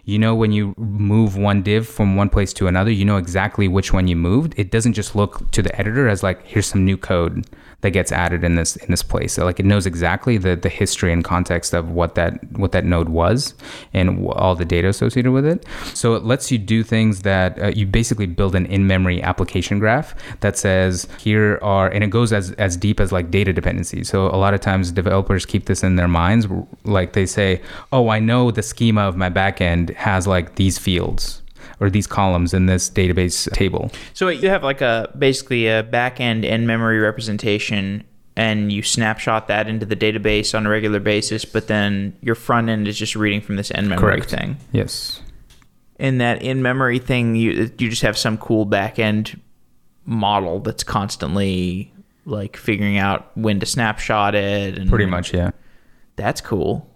[0.05, 3.69] You know when you move one div from one place to another, you know exactly
[3.69, 4.55] which one you moved.
[4.57, 7.47] It doesn't just look to the editor as like here's some new code
[7.85, 9.35] that gets added in this in this place.
[9.35, 12.87] So like it knows exactly the the history and context of what that what that
[12.87, 13.55] node was
[13.93, 15.67] and all the data associated with it.
[15.93, 20.15] So it lets you do things that uh, you basically build an in-memory application graph
[20.41, 24.09] that says here are and it goes as as deep as like data dependencies.
[24.09, 26.49] So a lot of times developers keep this in their minds
[26.85, 27.61] like they say,
[27.93, 31.44] "Oh, I know the schema of my backend has like these fields."
[31.81, 33.91] Or these columns in this database table.
[34.13, 38.05] So you have like a basically a backend in memory representation
[38.37, 42.69] and you snapshot that into the database on a regular basis, but then your front
[42.69, 44.31] end is just reading from this in memory Correct.
[44.31, 44.57] thing.
[44.73, 45.21] Yes.
[45.99, 49.39] In that in memory thing, you you just have some cool backend
[50.05, 51.93] model that's constantly
[52.27, 55.51] like figuring out when to snapshot it and Pretty much, yeah.
[56.17, 56.89] That's cool.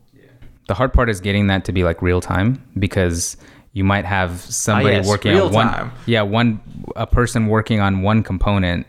[0.67, 3.37] The hard part is getting that to be like real time because
[3.73, 5.93] you might have somebody Ah, yes, working on one time.
[6.07, 6.61] yeah one
[6.97, 8.87] a person working on one component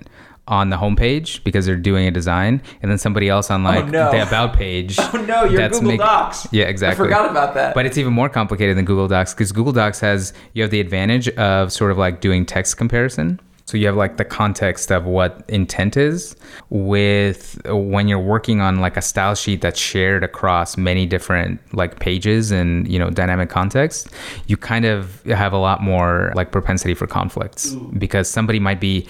[0.47, 3.87] on the homepage because they're doing a design and then somebody else on like Oh,
[3.87, 4.11] no.
[4.11, 6.47] the about page Oh, no, you're that's Google Docs.
[6.51, 7.75] yeah exactly I forgot about that.
[7.75, 10.79] but it's even more complicated than google docs because google docs has you have the
[10.79, 15.05] advantage of sort of like doing text comparison so you have like the context of
[15.05, 16.35] what intent is
[16.71, 21.99] with when you're working on like a style sheet that's shared across many different like
[21.99, 24.09] pages and you know dynamic context
[24.47, 29.07] you kind of have a lot more like propensity for conflicts because somebody might be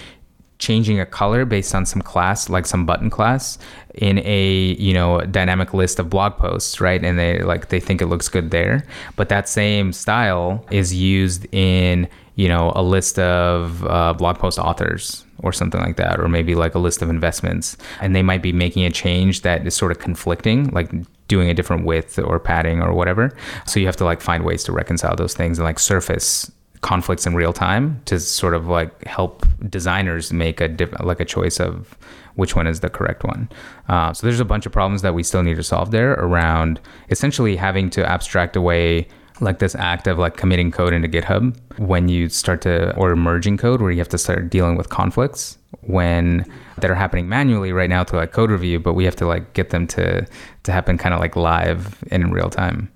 [0.58, 3.58] changing a color based on some class like some button class
[3.96, 7.02] in a you know dynamic list of blog posts right?
[7.02, 8.86] And they like they think it looks good there.
[9.16, 14.58] But that same style is used in you know a list of uh, blog post
[14.58, 18.42] authors or something like that or maybe like a list of investments and they might
[18.42, 20.90] be making a change that is sort of conflicting like
[21.28, 23.36] doing a different width or padding or whatever.
[23.66, 26.50] So you have to like find ways to reconcile those things and like surface
[26.82, 31.26] conflicts in real time to sort of like help designers make a different like a
[31.26, 31.98] choice of
[32.36, 33.50] which one is the correct one.
[33.90, 36.80] Uh, so there's a bunch of problems that we still need to solve there around
[37.10, 39.08] essentially having to abstract away
[39.42, 43.58] like this act of like committing code into GitHub when you start to or merging
[43.58, 46.46] code where you have to start dealing with conflicts when
[46.80, 49.54] that are happening manually right now to like code review, but we have to like
[49.54, 50.26] get them to
[50.64, 52.92] to happen kind of like live and in real time.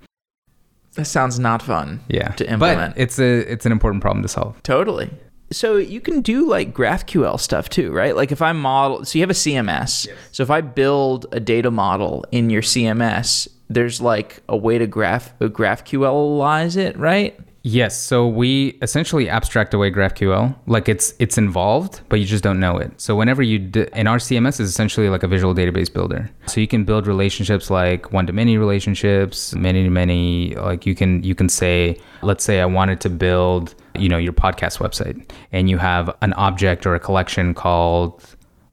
[0.94, 2.00] That sounds not fun.
[2.08, 2.94] Yeah, to implement.
[2.94, 4.62] but it's a it's an important problem to solve.
[4.62, 5.10] Totally.
[5.52, 8.16] So you can do like GraphQL stuff too, right?
[8.16, 10.06] Like if I model, so you have a CMS.
[10.06, 10.16] Yes.
[10.32, 14.86] So if I build a data model in your CMS, there's like a way to
[14.86, 17.38] graph uh, GraphQLize it, right?
[17.66, 22.60] Yes, so we essentially abstract away GraphQL, like it's it's involved, but you just don't
[22.60, 22.92] know it.
[23.00, 26.30] So whenever you d- and our CMS is essentially like a visual database builder.
[26.46, 30.54] So you can build relationships like one to many relationships, many to many.
[30.56, 34.34] Like you can you can say, let's say I wanted to build, you know, your
[34.34, 38.22] podcast website, and you have an object or a collection called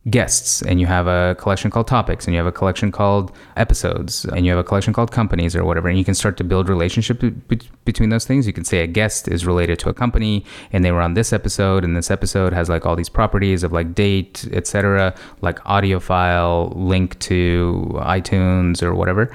[0.10, 4.26] guests and you have a collection called topics and you have a collection called episodes
[4.26, 6.68] and you have a collection called companies or whatever and you can start to build
[6.68, 8.48] relationship be- between those things.
[8.48, 11.32] You can say a guest is related to a company and they were on this
[11.32, 16.00] episode and this episode has like all these properties of like date etc like audio
[16.00, 19.32] file link to itunes or whatever.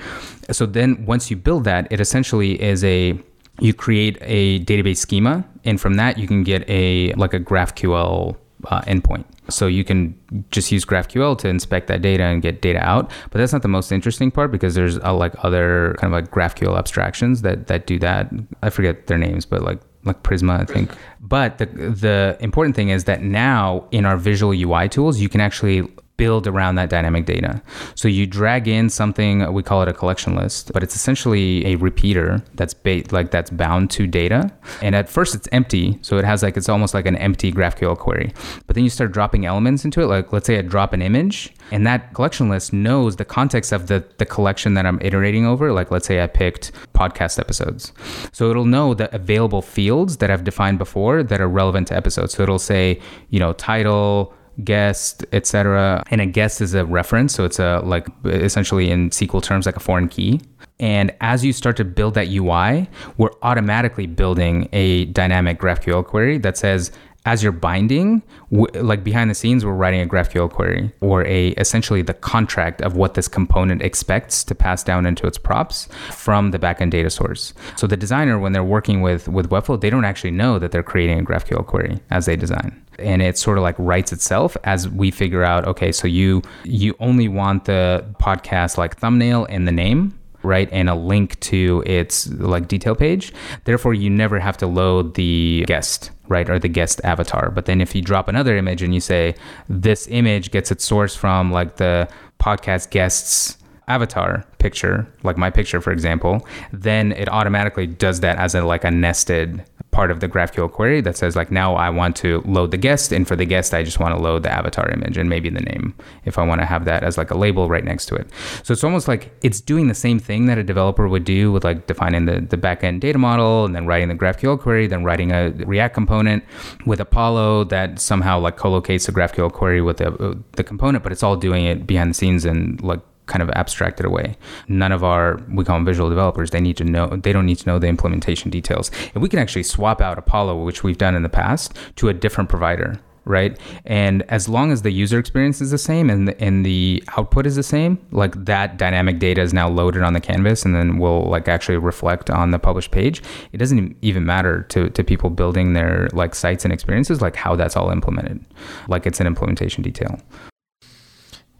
[0.50, 3.16] So then once you build that it essentially is a
[3.60, 8.36] you create a database schema and from that you can get a like a graphql
[8.66, 10.18] uh, endpoint so you can
[10.50, 13.10] just use GraphQL to inspect that data and get data out.
[13.30, 16.30] But that's not the most interesting part because there's uh, like other kind of like
[16.30, 18.30] GraphQL abstractions that that do that.
[18.62, 20.90] I forget their names, but like like Prisma, I think.
[21.20, 25.40] But the the important thing is that now in our visual UI tools, you can
[25.40, 27.62] actually build around that dynamic data.
[27.94, 31.76] So you drag in something we call it a collection list, but it's essentially a
[31.76, 34.50] repeater that's ba- like that's bound to data.
[34.82, 37.98] And at first it's empty, so it has like it's almost like an empty GraphQL
[37.98, 38.32] query.
[38.66, 41.52] But then you start dropping elements into it, like let's say I drop an image,
[41.70, 45.72] and that collection list knows the context of the the collection that I'm iterating over.
[45.72, 47.92] Like let's say I picked podcast episodes,
[48.32, 52.34] so it'll know the available fields that I've defined before that are relevant to episodes.
[52.34, 53.00] So it'll say
[53.30, 54.32] you know title
[54.64, 56.02] guest, etc.
[56.10, 59.76] And a guest is a reference, so it's a like essentially in SQL terms like
[59.76, 60.40] a foreign key.
[60.78, 66.38] And as you start to build that UI, we're automatically building a dynamic GraphQL query
[66.38, 66.92] that says
[67.26, 71.48] as you're binding, w- like behind the scenes, we're writing a GraphQL query or a
[71.50, 76.52] essentially the contract of what this component expects to pass down into its props from
[76.52, 77.52] the backend data source.
[77.76, 80.84] So the designer, when they're working with with Webflow, they don't actually know that they're
[80.84, 84.88] creating a GraphQL query as they design and it sort of like writes itself as
[84.88, 89.72] we figure out okay so you you only want the podcast like thumbnail and the
[89.72, 93.32] name right and a link to its like detail page.
[93.64, 97.50] Therefore you never have to load the guest right or the guest avatar.
[97.50, 99.34] But then if you drop another image and you say
[99.68, 102.08] this image gets its source from like the
[102.40, 108.52] podcast guests avatar picture like my picture for example then it automatically does that as
[108.52, 109.64] a like a nested
[109.96, 113.12] part of the GraphQL query that says like now I want to load the guest
[113.12, 115.62] and for the guest I just want to load the avatar image and maybe the
[115.62, 115.94] name
[116.26, 118.28] if I want to have that as like a label right next to it.
[118.62, 121.64] So it's almost like it's doing the same thing that a developer would do with
[121.64, 125.32] like defining the, the backend data model and then writing the GraphQL query, then writing
[125.32, 126.44] a React component
[126.84, 131.10] with Apollo that somehow like co-locates the GraphQL query with the, uh, the component, but
[131.10, 134.36] it's all doing it behind the scenes and like kind of abstracted away.
[134.68, 136.50] None of our we call them visual developers.
[136.50, 138.90] They need to know they don't need to know the implementation details.
[139.14, 142.14] And we can actually swap out Apollo, which we've done in the past, to a
[142.14, 143.00] different provider.
[143.28, 143.58] Right.
[143.84, 147.44] And as long as the user experience is the same and the, and the output
[147.44, 150.98] is the same, like that dynamic data is now loaded on the canvas and then
[150.98, 153.24] will like actually reflect on the published page.
[153.50, 157.56] It doesn't even matter to, to people building their like sites and experiences, like how
[157.56, 158.44] that's all implemented.
[158.86, 160.20] Like it's an implementation detail.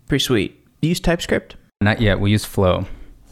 [0.07, 1.57] Pretty sweet use TypeScript?
[1.81, 2.21] Not yet.
[2.21, 2.87] We use Flow.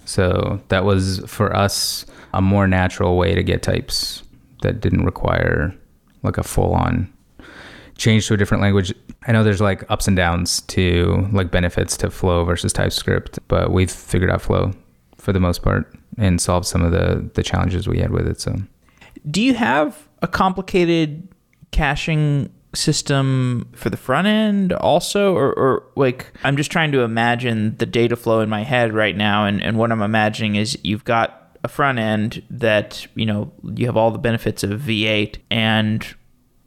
[0.05, 4.23] So that was for us a more natural way to get types
[4.63, 5.75] that didn't require
[6.23, 7.13] like a full on
[7.97, 8.93] change to a different language.
[9.27, 13.73] I know there's like ups and downs to like benefits to Flow versus TypeScript, but
[13.73, 14.73] we've figured out Flow
[15.17, 18.41] for the most part and solved some of the the challenges we had with it.
[18.41, 18.57] So,
[19.31, 21.29] do you have a complicated
[21.71, 27.77] caching system for the front end also or, or like i'm just trying to imagine
[27.79, 31.05] the data flow in my head right now and, and what i'm imagining is you've
[31.05, 36.15] got a front end that you know you have all the benefits of v8 and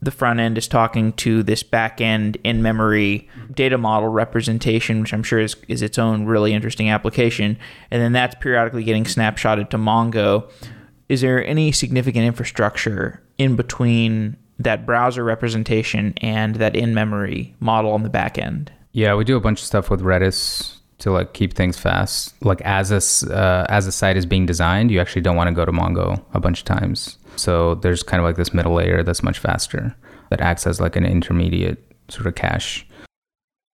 [0.02, 5.14] the front end is talking to this back end in memory data model representation, which
[5.14, 7.58] I'm sure is, is its own really interesting application.
[7.90, 10.52] And then that's periodically getting snapshotted to Mongo.
[11.10, 17.92] Is there any significant infrastructure in between that browser representation and that in memory model
[17.92, 18.72] on the back end?
[18.92, 22.34] Yeah, we do a bunch of stuff with Redis to like keep things fast.
[22.44, 25.54] Like as a uh, as a site is being designed, you actually don't want to
[25.54, 27.18] go to Mongo a bunch of times.
[27.36, 29.96] So there's kind of like this middle layer that's much faster
[30.30, 32.88] that acts as like an intermediate sort of cache.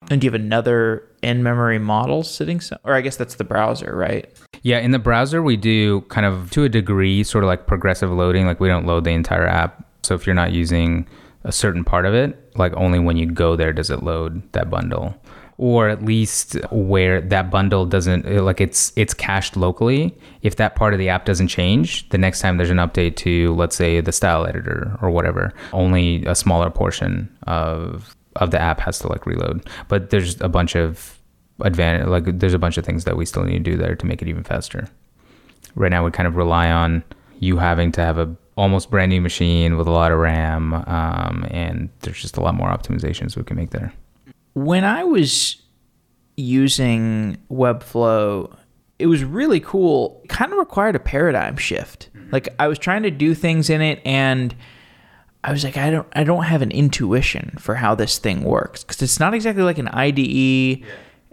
[0.09, 3.95] And do you have another in-memory model sitting so or I guess that's the browser,
[3.95, 4.29] right?
[4.61, 8.11] Yeah, in the browser we do kind of to a degree sort of like progressive
[8.11, 9.82] loading, like we don't load the entire app.
[10.03, 11.07] So if you're not using
[11.43, 14.69] a certain part of it, like only when you go there does it load that
[14.69, 15.15] bundle.
[15.57, 20.17] Or at least where that bundle doesn't like it's it's cached locally.
[20.41, 23.53] If that part of the app doesn't change the next time there's an update to
[23.53, 28.79] let's say the style editor or whatever only a smaller portion of of the app
[28.79, 29.67] has to like reload.
[29.89, 31.19] But there's a bunch of
[31.61, 34.05] advantage like there's a bunch of things that we still need to do there to
[34.07, 34.87] make it even faster.
[35.75, 37.03] Right now we kind of rely on
[37.39, 41.45] you having to have a almost brand new machine with a lot of ram um,
[41.49, 43.93] and there's just a lot more optimizations we can make there
[44.53, 45.61] when I was
[46.35, 48.55] using Webflow,
[48.99, 50.21] it was really cool.
[50.23, 52.09] It kind of required a paradigm shift.
[52.15, 52.29] Mm-hmm.
[52.31, 54.55] Like I was trying to do things in it and
[55.43, 58.83] I was like I don't I don't have an intuition for how this thing works
[58.83, 60.85] cuz it's not exactly like an IDE.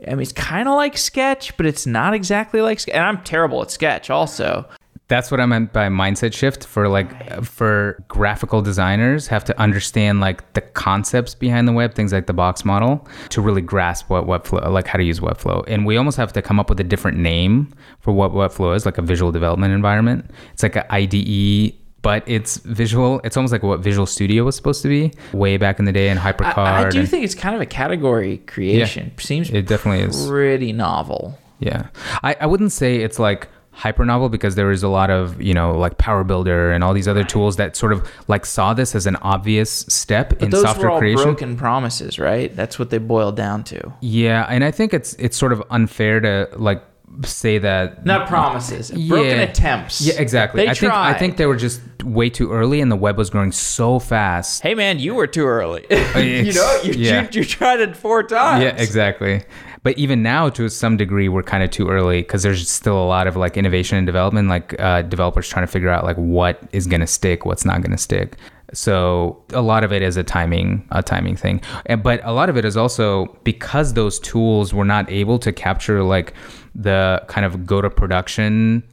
[0.08, 2.94] I mean, it's kind of like Sketch, but it's not exactly like Sketch.
[2.94, 4.66] And I'm terrible at Sketch also.
[5.10, 10.20] That's what I meant by mindset shift for like for graphical designers have to understand
[10.20, 14.26] like the concepts behind the web, things like the box model to really grasp what
[14.26, 15.64] Webflow like how to use Webflow.
[15.66, 18.86] And we almost have to come up with a different name for what Webflow is,
[18.86, 20.30] like a visual development environment.
[20.52, 23.20] It's like an IDE but it's visual.
[23.24, 26.08] It's almost like what Visual Studio was supposed to be way back in the day
[26.08, 26.56] in HyperCard.
[26.56, 29.12] I, I do and, think it's kind of a category creation.
[29.14, 31.38] Yeah, Seems it definitely is pretty novel.
[31.58, 31.88] Yeah,
[32.22, 33.48] I, I wouldn't say it's like
[33.80, 37.08] hyper novel because there is a lot of you know like PowerBuilder and all these
[37.08, 40.60] other tools that sort of like saw this as an obvious step but in those
[40.60, 41.24] software were all creation.
[41.24, 42.54] broken promises right?
[42.54, 43.92] That's what they boiled down to.
[44.02, 46.82] Yeah and i think it's it's sort of unfair to like
[47.24, 50.02] say that not promises yeah, broken attempts.
[50.02, 50.62] Yeah exactly.
[50.62, 50.90] They i tried.
[50.90, 53.98] think i think they were just way too early and the web was growing so
[53.98, 54.62] fast.
[54.62, 55.86] Hey man you were too early.
[56.12, 57.22] Oh, you know you, yeah.
[57.22, 58.62] you, you tried it four times.
[58.62, 59.42] Yeah exactly
[59.82, 63.06] but even now, to some degree, we're kind of too early because there's still a
[63.06, 66.62] lot of like innovation and development, like uh, developers trying to figure out like what
[66.72, 68.36] is going to stick, what's not going to stick.
[68.72, 72.48] So a lot of it is a timing, a timing thing, and, but a lot
[72.48, 76.34] of it is also because those tools were not able to capture like
[76.74, 78.84] the kind of go to production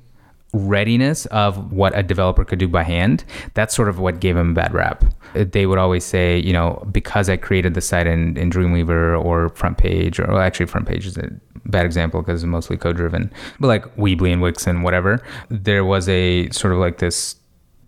[0.54, 3.24] readiness of what a developer could do by hand,
[3.54, 5.04] that's sort of what gave him a bad rap.
[5.34, 9.50] They would always say, you know, because I created the site in, in Dreamweaver or
[9.50, 11.30] FrontPage, or well, actually FrontPage is a
[11.66, 15.84] bad example because it's mostly code driven, but like Weebly and Wix and whatever, there
[15.84, 17.36] was a sort of like this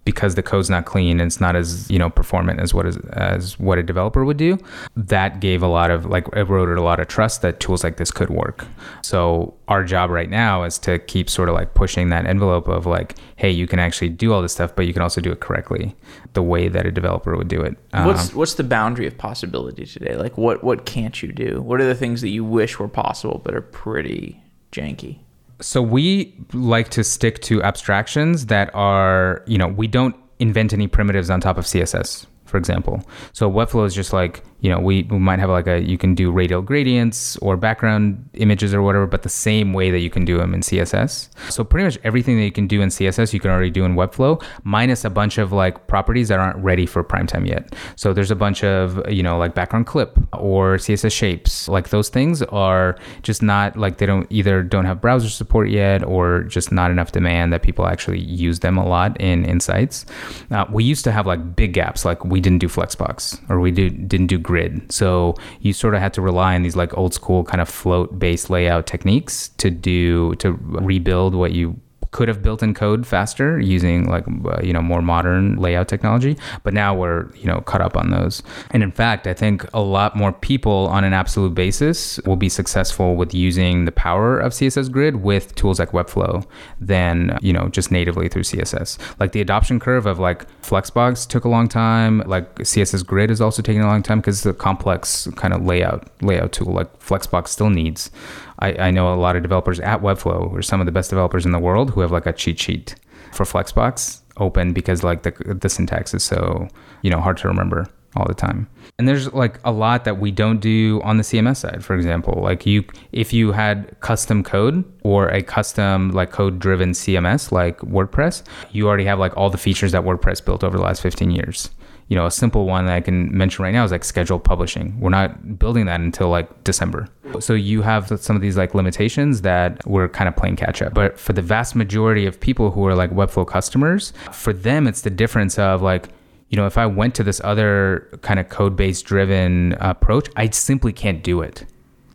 [0.10, 2.97] because the code's not clean and it's not as you know performant as what is
[3.14, 4.57] as what a developer would do
[4.95, 8.10] that gave a lot of like eroded a lot of trust that tools like this
[8.10, 8.66] could work.
[9.03, 12.88] So our job right now is to keep sort of like pushing that envelope of
[12.88, 15.41] like hey you can actually do all this stuff but you can also do it
[15.41, 15.95] correctly
[16.34, 17.78] the way that a developer would do it.
[17.91, 20.16] What's um, what's the boundary of possibility today?
[20.16, 21.62] Like what what can't you do?
[21.62, 24.41] What are the things that you wish were possible but are pretty
[24.72, 25.20] janky
[25.62, 30.88] so we like to stick to abstractions that are, you know, we don't invent any
[30.88, 33.03] primitives on top of CSS, for example.
[33.34, 36.16] So Webflow is just like you know, we, we might have like a, you can
[36.16, 40.26] do radial gradients or background images or whatever, but the same way that you can
[40.26, 41.30] do them in CSS.
[41.49, 43.95] So pretty much everything that you can do in CSS, you can already do in
[43.95, 47.74] Webflow, minus a bunch of like properties that aren't ready for prime time yet.
[47.95, 51.70] So there's a bunch of, you know, like background clip or CSS shapes.
[51.70, 56.03] Like those things are just not like they don't either don't have browser support yet
[56.03, 60.05] or just not enough demand that people actually use them a lot in, in sites.
[60.51, 63.72] Uh, we used to have like big gaps, like we didn't do Flexbox or we
[63.72, 64.91] do, didn't do grid.
[64.91, 68.17] So you sort of had to rely on these like old school kind of float
[68.17, 71.79] based layout techniques to do to rebuild what you
[72.12, 76.38] could have built in code faster using like uh, you know more modern layout technology
[76.64, 78.41] but now we're you know caught up on those.
[78.72, 82.49] And in fact i think a lot more people on an absolute basis will be
[82.49, 86.45] successful with using the power of css grid with tools like webflow
[86.80, 91.45] than you know just natively through css like the adoption curve of like flexbox took
[91.45, 92.20] a long time.
[92.26, 95.64] Like css grid is also taking a long time because it's a complex kind of
[95.64, 96.74] layout layout tool.
[96.74, 98.12] Like flexbox still needs
[98.60, 101.45] I, I know a lot of developers at Webflow are some of the best developers
[101.45, 102.95] in the world who have like a cheat sheet
[103.32, 105.32] for Flexbox open because like the
[105.62, 106.68] the syntax is so
[107.01, 107.88] you know hard to remember.
[108.16, 108.68] all the time.
[108.97, 111.86] And there's like a lot that we don't do on the CMS side.
[111.86, 116.91] For example, like you, if you had custom code or a custom like code driven
[116.91, 120.84] CMS like WordPress, you already have like all the features that WordPress built over the
[120.84, 121.70] last 15 years.
[122.10, 124.99] You know, a simple one that I can mention right now is like scheduled publishing.
[124.99, 127.07] We're not building that until like December.
[127.39, 130.95] So you have some of these like limitations that we're kind of playing catch up.
[130.95, 135.01] But for the vast majority of people who are like Webflow customers, for them, it's
[135.01, 136.10] the difference of like,
[136.49, 140.49] you know, if I went to this other kind of code based driven approach, I
[140.49, 141.64] simply can't do it.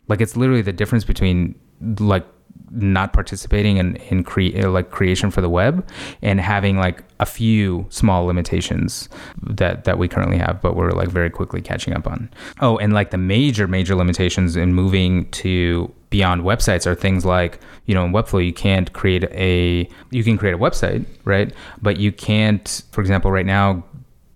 [0.09, 1.55] Like it's literally the difference between
[2.01, 2.27] like
[2.75, 5.87] not participating in, in cre- uh, like creation for the web
[6.23, 9.09] and having like a few small limitations
[9.43, 12.29] that that we currently have but we're like very quickly catching up on.
[12.61, 17.61] Oh and like the major major limitations in moving to beyond websites are things like
[17.87, 21.53] you know in webflow you can't create a you can create a website right?
[21.81, 23.85] But you can't for example right now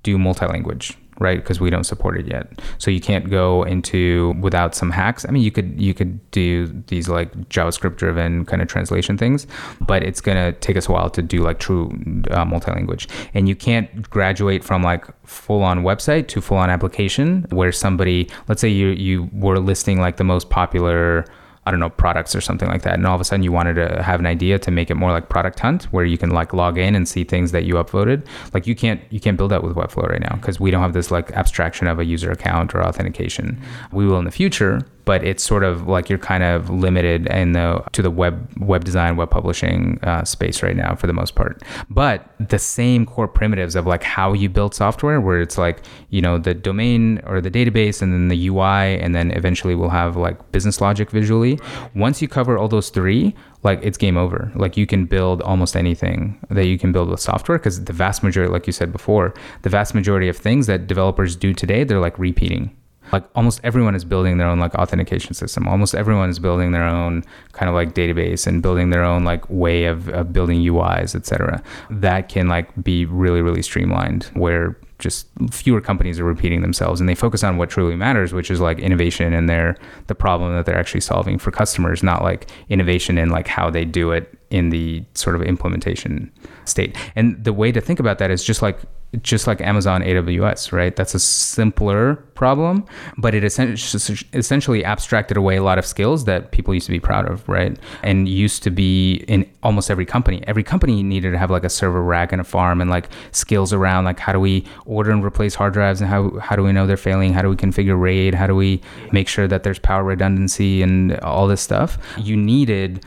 [0.03, 1.39] do multi-language right?
[1.39, 2.61] Because we don't support it yet.
[2.79, 5.25] So you can't go into without some hacks.
[5.27, 9.47] I mean you could you could do these like javascript driven kind of translation things
[9.81, 11.91] but it's going to take us a while to do like true
[12.31, 17.47] uh, multi-language and you can't graduate from like full on website to full on application
[17.51, 21.25] where somebody let's say you you were listing like the most popular
[21.69, 22.95] I don't know, products or something like that.
[22.95, 25.13] And all of a sudden you wanted to have an idea to make it more
[25.13, 28.27] like product hunt where you can like log in and see things that you upvoted.
[28.55, 30.95] Like you can't you can't build that with Webflow right now because we don't have
[30.95, 33.61] this like abstraction of a user account or authentication.
[33.93, 37.53] We will in the future, but it's sort of like you're kind of limited in
[37.53, 41.35] the to the web web design, web publishing uh, space right now for the most
[41.35, 41.63] part.
[41.89, 46.21] But the same core primitives of like how you build software, where it's like you
[46.21, 50.15] know the domain or the database, and then the UI, and then eventually we'll have
[50.15, 51.59] like business logic visually.
[51.95, 54.53] Once you cover all those three, like it's game over.
[54.57, 58.23] Like you can build almost anything that you can build with software because the vast
[58.23, 59.33] majority, like you said before,
[59.63, 62.77] the vast majority of things that developers do today, they're like repeating
[63.13, 65.67] like almost everyone is building their own like authentication system.
[65.69, 69.49] Almost everyone is building their own kind of like database and building their own like
[69.49, 75.29] way of, of building uis etc that can like be really really streamlined where just
[75.51, 78.79] fewer companies are repeating themselves and they focus on what truly matters which is like
[78.79, 79.77] innovation and their
[80.09, 83.85] the problem that they're actually solving for customers not like innovation in like how they
[83.85, 86.33] do it in the sort of implementation
[86.65, 86.97] state.
[87.17, 88.79] And the way to think about that is just like
[89.23, 90.95] just like Amazon AWS, right?
[90.95, 92.85] That's a simpler problem,
[93.17, 97.29] but it essentially abstracted away a lot of skills that people used to be proud
[97.29, 97.79] of, right?
[98.03, 100.45] And used to be in almost every company.
[100.47, 103.73] Every company needed to have like a server rack and a farm and like skills
[103.73, 106.73] around like how do we order and replace hard drives and how how do we
[106.73, 107.33] know they're failing?
[107.33, 108.35] How do we configure RAID?
[108.35, 111.97] How do we make sure that there's power redundancy and all this stuff?
[112.19, 113.05] You needed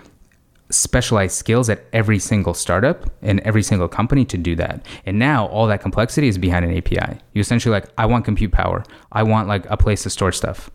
[0.71, 4.85] specialized skills at every single startup and every single company to do that.
[5.05, 7.19] And now all that complexity is behind an API.
[7.33, 8.83] You essentially like, I want compute power.
[9.11, 10.69] I want like a place to store stuff.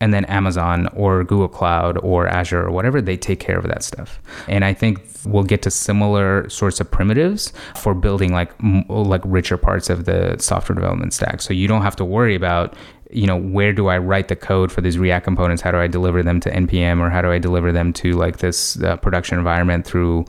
[0.00, 3.82] And then Amazon or Google Cloud or Azure or whatever, they take care of that
[3.82, 4.20] stuff.
[4.46, 9.22] And I think we'll get to similar sorts of primitives for building like m- like
[9.24, 11.40] richer parts of the software development stack.
[11.40, 12.76] So you don't have to worry about
[13.10, 15.62] you know, where do I write the code for these React components?
[15.62, 18.38] How do I deliver them to NPM or how do I deliver them to like
[18.38, 20.26] this uh, production environment through,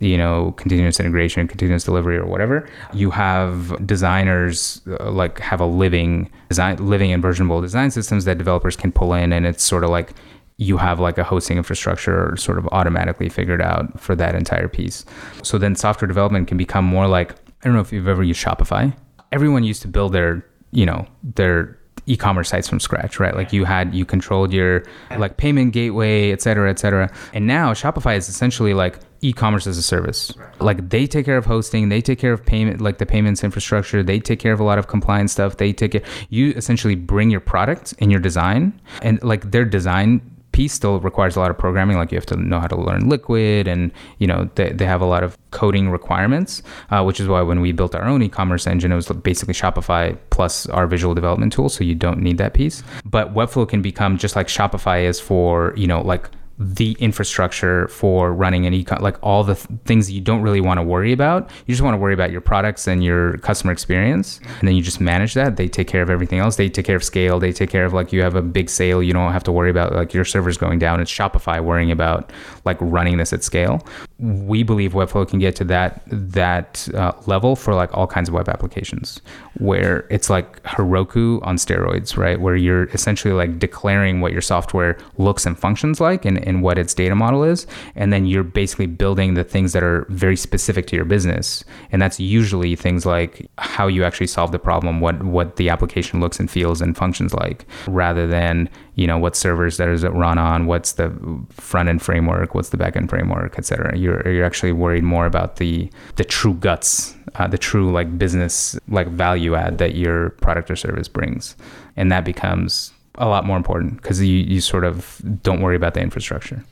[0.00, 2.68] you know, continuous integration, continuous delivery or whatever?
[2.94, 8.38] You have designers uh, like have a living design, living and versionable design systems that
[8.38, 9.32] developers can pull in.
[9.32, 10.12] And it's sort of like,
[10.56, 15.04] you have like a hosting infrastructure sort of automatically figured out for that entire piece.
[15.42, 18.42] So then software development can become more like, I don't know if you've ever used
[18.42, 18.96] Shopify.
[19.32, 23.34] Everyone used to build their, you know, their e-commerce sites from scratch right?
[23.34, 24.84] Like you had you controlled your
[25.16, 27.10] like payment gateway et cetera et cetera.
[27.32, 30.32] And now shopify is essentially like e-commerce as a service.
[30.58, 34.02] Like they take care of hosting they take care of payment like the payments infrastructure
[34.02, 36.04] they take care of a lot of compliance stuff they take it.
[36.28, 40.20] you essentially bring your product and your design and like their design
[40.52, 41.96] piece still requires a lot of programming.
[41.96, 45.00] Like you have to know how to learn Liquid, and you know they, they have
[45.00, 48.66] a lot of coding requirements, uh, which is why when we built our own e-commerce
[48.66, 51.68] engine, it was basically Shopify plus our visual development tool.
[51.68, 52.82] So you don't need that piece.
[53.04, 56.30] But Webflow can become just like Shopify is for you know like
[56.62, 60.78] the infrastructure for running an econ like all the th- things you don't really want
[60.78, 61.50] to worry about.
[61.66, 64.82] You just want to worry about your products and your customer experience and then you
[64.82, 65.56] just manage that.
[65.56, 66.56] They take care of everything else.
[66.56, 67.38] They take care of scale.
[67.38, 69.02] They take care of like you have a big sale.
[69.02, 71.00] You don't have to worry about like your servers going down.
[71.00, 72.32] It's shopify worrying about
[72.64, 73.86] like running this at scale.
[74.18, 78.34] We believe Webflow can get to that that uh, level for like all kinds of
[78.34, 79.20] web applications,
[79.58, 82.40] where it's like Heroku on steroids, right?
[82.40, 86.78] Where you're essentially like declaring what your software looks and functions like, and, and what
[86.78, 90.86] its data model is, and then you're basically building the things that are very specific
[90.88, 95.22] to your business, and that's usually things like how you actually solve the problem, what
[95.22, 99.78] what the application looks and feels and functions like, rather than you know what servers
[99.78, 101.10] does it run on, what's the
[101.50, 103.96] front end framework, what's the back end framework, et cetera.
[103.96, 108.78] You're you're actually worried more about the the true guts, uh, the true like business
[108.88, 111.56] like value add that your product or service brings,
[111.96, 115.94] and that becomes a lot more important because you you sort of don't worry about
[115.94, 116.64] the infrastructure.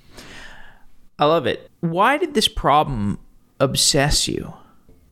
[1.19, 1.71] I love it.
[1.81, 3.19] Why did this problem
[3.61, 4.55] obsess you?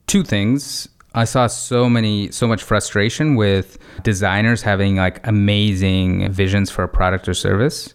[0.06, 0.88] Two things.
[1.14, 6.88] I saw so many, so much frustration with designers having like amazing visions for a
[6.88, 7.94] product or service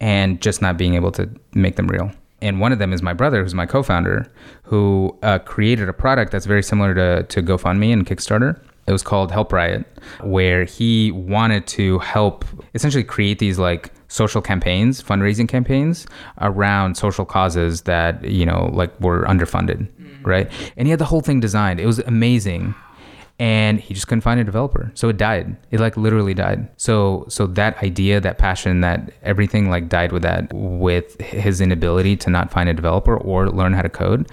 [0.00, 2.10] and just not being able to make them real.
[2.40, 4.26] And one of them is my brother, who's my co founder,
[4.64, 8.60] who uh, created a product that's very similar to, to GoFundMe and Kickstarter.
[8.86, 9.86] It was called Help Riot,
[10.22, 16.06] where he wanted to help essentially create these like social campaigns, fundraising campaigns
[16.40, 19.88] around social causes that, you know, like were underfunded
[20.22, 20.26] mm.
[20.26, 20.50] right?
[20.76, 21.80] And he had the whole thing designed.
[21.80, 22.74] It was amazing.
[23.38, 24.92] And he just couldn't find a developer.
[24.94, 25.56] So it died.
[25.70, 26.68] It like literally died.
[26.76, 32.16] So so that idea, that passion, that everything like died with that with his inability
[32.18, 34.28] to not find a developer or learn how to code.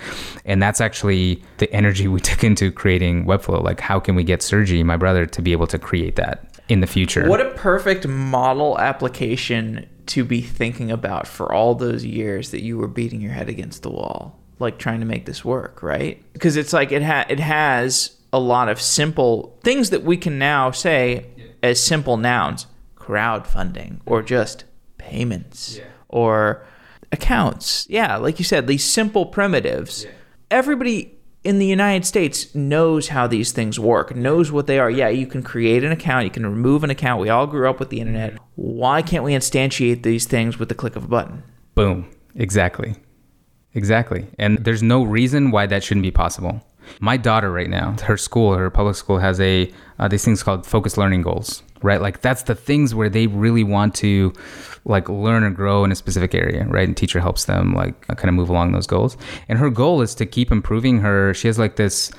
[0.45, 3.64] And that's actually the energy we took into creating Webflow.
[3.64, 6.82] Like how can we get Sergie, my brother, to be able to create that in
[6.82, 7.28] the future?
[7.28, 12.78] What a perfect model application to be thinking about for all those years that you
[12.78, 16.22] were beating your head against the wall like trying to make this work, right?
[16.34, 20.38] Because it's like it ha- it has a lot of simple things that we can
[20.38, 21.45] now say yeah.
[21.63, 24.65] as simple nouns, crowdfunding or just
[24.97, 25.86] payments yeah.
[26.07, 26.65] or
[27.11, 27.88] accounts.
[27.89, 30.03] Yeah, like you said, these simple primitives.
[30.03, 30.11] Yeah.
[30.51, 34.89] Everybody in the United States knows how these things work, knows what they are.
[34.89, 37.21] Yeah, you can create an account, you can remove an account.
[37.21, 38.38] We all grew up with the internet.
[38.55, 41.43] Why can't we instantiate these things with the click of a button?
[41.75, 42.09] Boom.
[42.36, 42.95] Exactly.
[43.73, 44.27] Exactly.
[44.38, 46.63] And there's no reason why that shouldn't be possible.
[47.00, 50.66] My daughter right now, her school, her public school has a uh, these things called
[50.66, 52.02] focused learning goals, right?
[52.02, 54.34] Like that's the things where they really want to
[54.86, 56.88] like learn and grow in a specific area, right?
[56.88, 59.18] And teacher helps them like kind of move along those goals.
[59.48, 61.34] And her goal is to keep improving her.
[61.34, 62.12] She has like this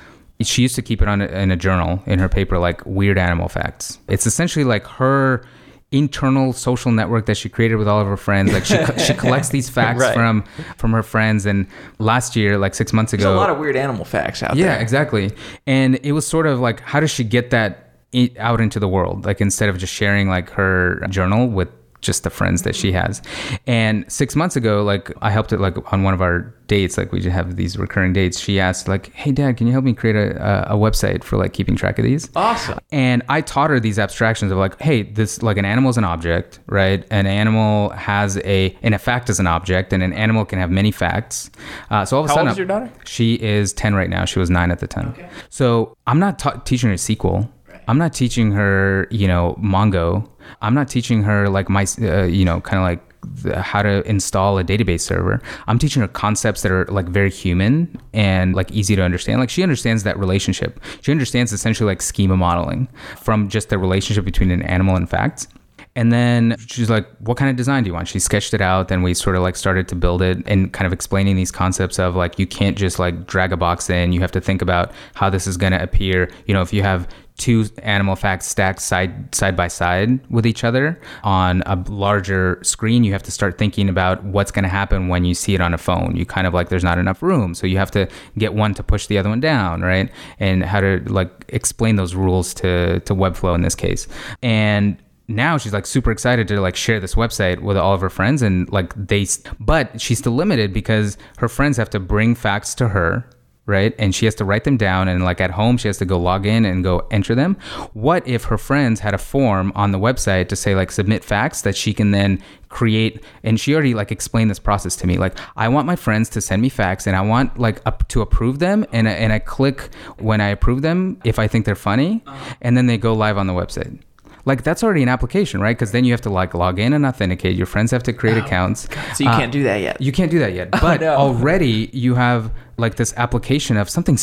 [0.43, 3.49] she used to keep it on in a journal in her paper like weird animal
[3.49, 3.99] facts.
[4.09, 5.45] It's essentially like her
[5.93, 8.53] internal social network that she created with all of her friends.
[8.53, 10.14] Like she she collects these facts right.
[10.14, 10.45] from
[10.76, 11.47] from her friends.
[11.47, 11.66] And
[11.99, 14.66] last year, like six months ago, There's a lot of weird animal facts out yeah,
[14.66, 14.76] there.
[14.76, 15.32] Yeah, exactly.
[15.66, 17.95] And it was sort of like, how does she get that
[18.38, 19.24] out into the world?
[19.24, 21.68] Like instead of just sharing like her journal with
[22.01, 23.22] just the friends that she has.
[23.66, 27.11] And six months ago, like I helped it like on one of our dates, like
[27.12, 28.38] we just have these recurring dates.
[28.38, 31.53] She asked like, "Hey, Dad, can you help me create a, a, website for like
[31.53, 32.78] keeping track of these?" Awesome.
[32.92, 36.05] And I taught her these abstractions of like, "Hey, this like an animal is an
[36.05, 37.05] object, right?
[37.11, 40.70] An animal has a and a fact is an object, and an animal can have
[40.70, 41.51] many facts."
[41.90, 42.92] Uh, so all of a sudden, How old is your daughter?
[43.05, 44.24] She is ten right now.
[44.24, 45.09] She was nine at the time.
[45.09, 45.28] Okay.
[45.48, 47.48] So I'm not ta- teaching her SQL.
[47.88, 50.28] I'm not teaching her, you know, Mongo.
[50.62, 53.11] I'm not teaching her like my, uh, you know, kind of like
[53.42, 55.40] the, how to install a database server.
[55.66, 59.40] I'm teaching her concepts that are like very human and like easy to understand.
[59.40, 60.80] Like she understands that relationship.
[61.03, 62.88] She understands essentially like schema modeling
[63.18, 65.48] from just the relationship between an animal and facts.
[65.96, 68.09] And then she's like, What kind of design do you want?
[68.09, 68.88] She sketched it out.
[68.88, 71.98] Then we sort of like started to build it and kind of explaining these concepts
[71.98, 74.12] of like, you can't just like drag a box in.
[74.12, 76.30] You have to think about how this is going to appear.
[76.46, 77.09] You know, if you have
[77.41, 81.01] two animal facts stacked side side by side with each other.
[81.24, 85.24] On a larger screen you have to start thinking about what's going to happen when
[85.24, 86.14] you see it on a phone.
[86.16, 87.55] You kind of like there's not enough room.
[87.55, 90.11] So you have to get one to push the other one down right?
[90.38, 94.07] And how to like explain those rules to to webflow in this case.
[94.43, 94.97] And
[95.28, 98.43] now she's like super excited to like share this website with all of her friends
[98.43, 99.26] and like they
[99.61, 103.24] but she's still limited because her friends have to bring facts to her
[103.66, 103.94] right?
[103.98, 106.18] And she has to write them down and like at home she has to go
[106.18, 107.56] log in and go enter them.
[107.92, 111.62] What if her friends had a form on the website to say like submit facts
[111.62, 115.36] that she can then create and she already like explained this process to me like
[115.56, 118.61] I want my friends to send me facts and I want like up to approve
[118.61, 119.88] them and and I click
[120.18, 122.54] when I approve them if I think they're funny uh-huh.
[122.61, 123.98] and then they go live on the website.
[124.45, 125.76] Like that's already an application, right?
[125.76, 127.57] Because then you have to like log in and authenticate.
[127.57, 128.88] Your friends have to create accounts.
[129.14, 130.01] So you Uh, can't do that yet.
[130.01, 130.70] you can't do that yet.
[130.80, 131.14] But no.
[131.14, 134.16] already you have like this application of something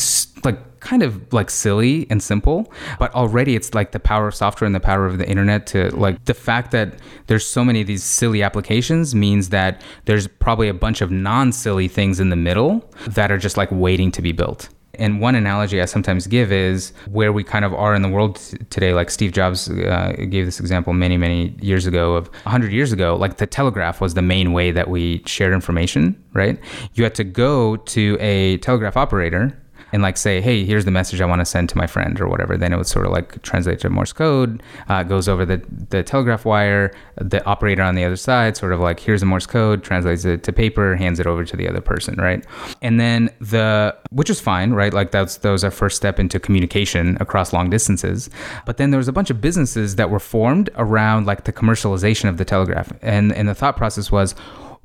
[0.44, 4.66] like kind of like silly and simple, but already it's like the power of software
[4.66, 6.94] and the power of the internet to like the fact that
[7.28, 11.88] there's so many of these silly applications means that there's probably a bunch of non-silly
[11.88, 14.68] things in the middle that are just like waiting to be built.
[14.98, 18.36] And one analogy I sometimes give is where we kind of are in the world
[18.70, 18.92] today.
[18.92, 23.16] Like Steve Jobs uh, gave this example many, many years ago of 100 years ago,
[23.16, 26.58] like the telegraph was the main way that we shared information, right?
[26.94, 29.56] You had to go to a telegraph operator
[29.92, 32.28] and like say, hey, here's the message I want to send to my friend or
[32.28, 32.56] whatever.
[32.56, 36.02] Then it would sort of like translate to Morse code, uh, goes over the, the
[36.02, 39.82] telegraph wire, the operator on the other side sort of like, here's the Morse code,
[39.82, 42.44] translates it to paper, hands it over to the other person, right?
[42.82, 44.92] And then the, which is fine, right?
[44.92, 48.30] Like that's, that was our first step into communication across long distances.
[48.66, 52.28] But then there was a bunch of businesses that were formed around like the commercialization
[52.28, 52.92] of the telegraph.
[53.02, 54.34] And, and the thought process was,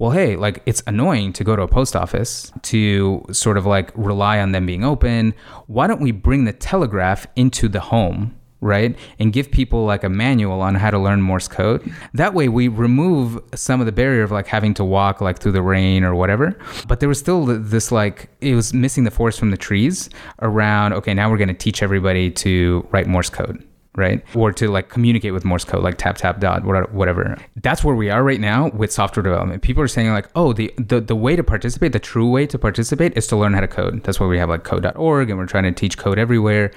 [0.03, 3.89] well, hey, like it's annoying to go to a post office to sort of like
[3.95, 5.33] rely on them being open.
[5.67, 8.37] Why don't we bring the telegraph into the home?
[8.59, 11.89] Right, and give people like a manual on how to learn Morse code.
[12.13, 15.51] That way, we remove some of the barrier of like having to walk like through
[15.53, 16.57] the rain or whatever.
[16.87, 20.09] But there was still this like it was missing the forest from the trees
[20.41, 20.93] around.
[20.93, 23.63] Okay, now we're going to teach everybody to write Morse code
[23.95, 24.23] right?
[24.35, 27.37] Or to like communicate with Morse code, like tap tap dot whatever.
[27.57, 29.61] That's where we are right now with software development.
[29.61, 32.57] People are saying like, oh, the the, the way to participate, the true way to
[32.57, 34.03] participate is to learn how to code.
[34.03, 36.71] That's why we have like code.org and we're trying to teach code everywhere.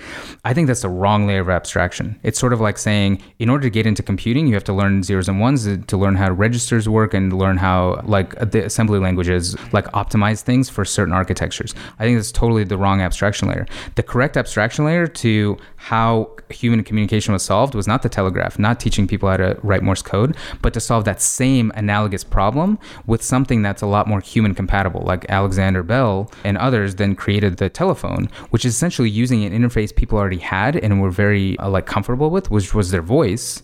[0.45, 2.19] I think that's the wrong layer of abstraction.
[2.23, 5.03] It's sort of like saying in order to get into computing, you have to learn
[5.03, 9.57] zeros and ones to learn how registers work and learn how like the assembly languages
[9.73, 11.75] like optimize things for certain architectures.
[11.99, 13.67] I think that's totally the wrong abstraction layer.
[13.95, 18.81] The correct abstraction layer to how human communication was solved was not the telegraph, not
[18.81, 23.23] teaching people how to write Morse code, but to solve that same analogous problem with
[23.23, 25.03] something that's a lot more human compatible.
[25.03, 29.95] Like Alexander Bell and others then created the telephone, which is essentially using an interface
[29.95, 33.63] people already had and were very uh, like comfortable with, which was their voice,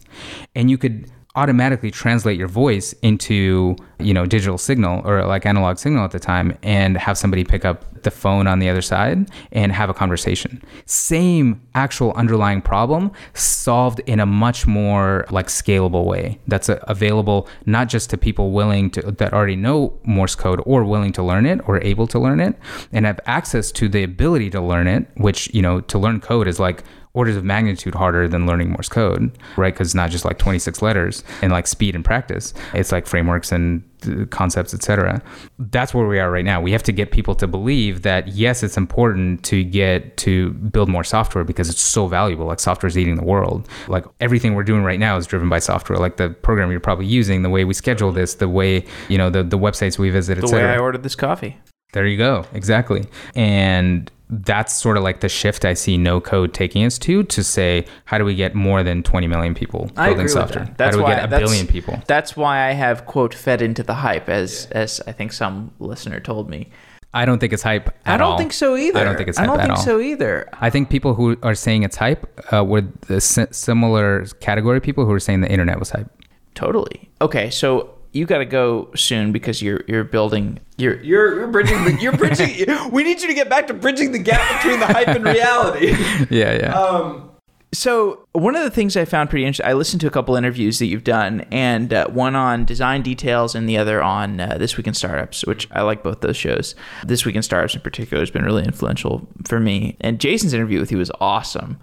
[0.55, 5.79] and you could automatically translate your voice into you know digital signal or like analog
[5.79, 9.31] signal at the time and have somebody pick up the phone on the other side
[9.53, 10.63] and have a conversation.
[10.87, 17.49] Same actual underlying problem solved in a much more like scalable way that's uh, available
[17.65, 21.47] not just to people willing to that already know morse code or willing to learn
[21.47, 22.57] it or able to learn it
[22.93, 26.49] and have access to the ability to learn it which you know to learn code
[26.49, 26.83] is like
[27.15, 29.75] orders of magnitude harder than learning Morse code, right?
[29.75, 32.55] Because it's not just like 26 letters and like speed and practice.
[32.73, 35.23] It's like frameworks and uh, concepts, etc.
[35.59, 36.61] That's where we are right now.
[36.61, 40.89] We have to get people to believe that yes, it's important to get to build
[40.89, 42.47] more software because it's so valuable.
[42.47, 43.69] Like software is eating the world.
[43.89, 45.99] Like everything we're doing right now is driven by software.
[45.99, 49.29] Like the program you're probably using, the way we schedule this, the way you know
[49.29, 50.59] the the websites we visit, etc.
[50.59, 51.59] the way I ordered this coffee.
[51.93, 52.45] There you go.
[52.55, 53.05] Exactly.
[53.35, 57.45] And that's sort of like the shift I see no code taking us to to
[57.45, 60.65] say how do we get more than 20 million people building software?
[60.65, 60.79] that.
[60.79, 62.03] That's how do we why- get a billion people?
[62.07, 66.19] That's why I have quote fed into the hype, as as I think some listener
[66.19, 66.71] told me.
[67.15, 68.39] I don't think it's hype at I don't all.
[68.39, 68.99] think so either.
[69.01, 69.85] I don't think it's I hype don't at think all.
[69.85, 70.49] so either.
[70.63, 72.25] I think people who are saying it's hype
[72.55, 76.09] uh, were the similar category people who were saying the internet was hype.
[76.55, 77.11] Totally.
[77.21, 81.85] Okay, so you got to go soon because you're you're building you're you're, you're bridging
[81.85, 82.49] the you're bridging
[82.93, 85.95] we need you to get back to bridging the gap between the hype and reality.
[86.31, 86.75] Yeah, yeah.
[86.75, 87.31] Um
[87.75, 90.79] so one of the things I found pretty interesting, I listened to a couple interviews
[90.79, 94.77] that you've done, and uh, one on design details and the other on uh, This
[94.77, 96.75] Week in Startups, which I like both those shows.
[97.07, 100.81] This Week in Startups in particular has been really influential for me, and Jason's interview
[100.81, 101.79] with you was awesome.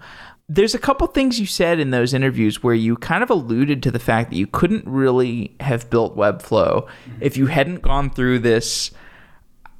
[0.52, 3.92] There's a couple things you said in those interviews where you kind of alluded to
[3.92, 7.12] the fact that you couldn't really have built Webflow mm-hmm.
[7.20, 8.90] if you hadn't gone through this.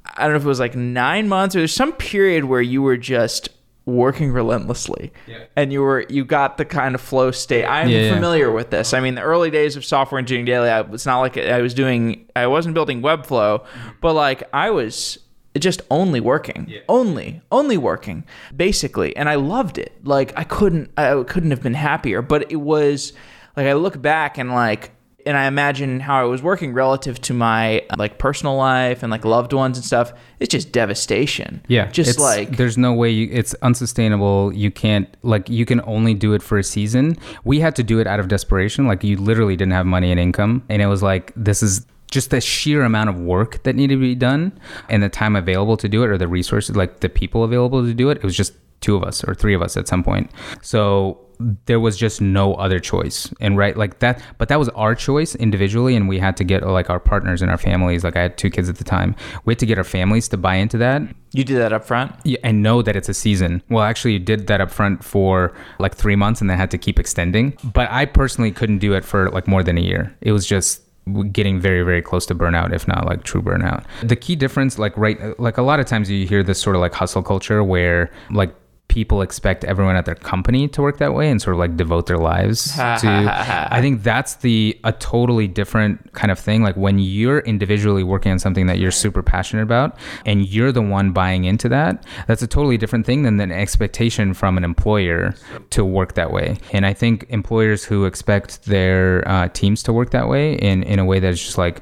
[0.05, 2.81] I don't know if it was like nine months or there's some period where you
[2.81, 3.49] were just
[3.85, 5.43] working relentlessly yeah.
[5.55, 8.13] and you were you got the kind of flow state i'm Yeah, yeah.
[8.13, 11.19] familiar with this i mean the early days of software engineering daily I, it's not
[11.19, 13.89] like i was doing i wasn't building webflow mm-hmm.
[13.99, 15.17] but like i was
[15.59, 18.23] just only working only only working
[18.55, 22.57] basically and i loved it like i couldn't i couldn't have been happier but it
[22.57, 23.13] was
[23.57, 24.91] like i look back and like
[25.25, 29.25] and I imagine how I was working relative to my like personal life and like
[29.25, 30.13] loved ones and stuff.
[30.39, 31.63] It's just devastation.
[31.67, 34.53] Yeah, just like there's no way you, it's unsustainable.
[34.53, 37.17] You can't like you can only do it for a season.
[37.43, 38.87] We had to do it out of desperation.
[38.87, 42.29] Like you literally didn't have money and income, and it was like this is just
[42.29, 44.51] the sheer amount of work that needed to be done
[44.89, 47.93] and the time available to do it or the resources like the people available to
[47.93, 48.17] do it.
[48.17, 50.29] It was just two of us or three of us at some point.
[50.61, 51.19] So
[51.65, 55.33] there was just no other choice and right like that but that was our choice
[55.33, 58.37] individually and we had to get like our partners and our families like i had
[58.37, 61.01] two kids at the time we had to get our families to buy into that
[61.33, 62.13] You did that up front?
[62.23, 65.51] yeah, and know that it's a season well actually you did that up front for
[65.79, 69.03] like three months and then had to keep extending but i personally couldn't do it
[69.03, 70.83] for like more than a year it was just
[71.31, 73.83] getting very very close to burnout if not like true burnout.
[74.03, 76.79] The key difference like right like a lot of times you hear this sort of
[76.81, 78.53] like hustle culture where like
[78.91, 82.07] people expect everyone at their company to work that way and sort of like devote
[82.07, 83.67] their lives to.
[83.71, 86.61] I think that's the a totally different kind of thing.
[86.61, 90.81] Like when you're individually working on something that you're super passionate about and you're the
[90.81, 95.33] one buying into that that's a totally different thing than an expectation from an employer
[95.69, 96.57] to work that way.
[96.73, 100.99] And i think employers who expect their uh, teams to work that way in in
[100.99, 101.79] a way that's just like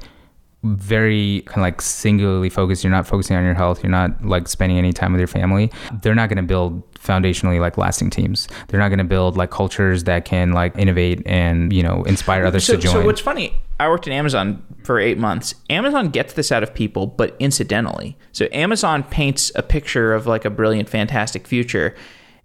[0.62, 2.84] very kind of like singularly focused.
[2.84, 3.82] You're not focusing on your health.
[3.82, 5.70] You're not like spending any time with your family.
[6.02, 8.46] They're not going to build foundationally like lasting teams.
[8.68, 12.44] They're not going to build like cultures that can like innovate and you know inspire
[12.44, 12.92] others so, to join.
[12.92, 15.54] so what's funny i worked at amazon for eight months.
[15.68, 18.18] Amazon gets this out of people but incidentally.
[18.32, 21.94] So amazon paints a picture of like a brilliant fantastic future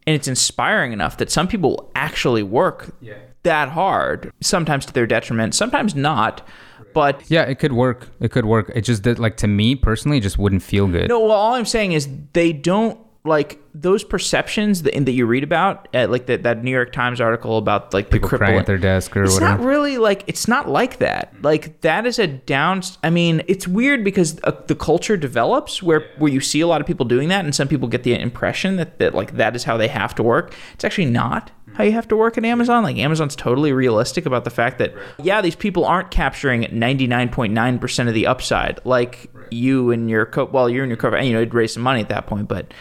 [0.08, 2.96] and it's inspiring enough that some people actually work
[3.44, 6.48] that hard sometimes to their detriment sometimes not
[6.96, 10.18] but yeah it could work it could work it just did like to me personally
[10.18, 14.04] it just wouldn't feel good No, well, all I'm saying is they don't like those
[14.04, 17.92] perceptions that, that you read about, at, like that, that New York Times article about
[17.92, 18.60] like people the crying crippling.
[18.60, 21.34] at their desk or It's whatever not really like it's not like that.
[21.42, 22.84] Like that is a down.
[23.04, 26.82] I mean, it's weird because uh, the culture develops where where you see a lot
[26.82, 29.64] of people doing that, and some people get the impression that that like that is
[29.64, 30.54] how they have to work.
[30.76, 32.84] It's actually not how you have to work at Amazon.
[32.84, 37.30] Like Amazon's totally realistic about the fact that yeah, these people aren't capturing ninety nine
[37.30, 40.46] point nine percent of the upside like you and your co.
[40.46, 41.16] Well, you're in your co.
[41.18, 42.74] You know, you'd raise some money at that point, but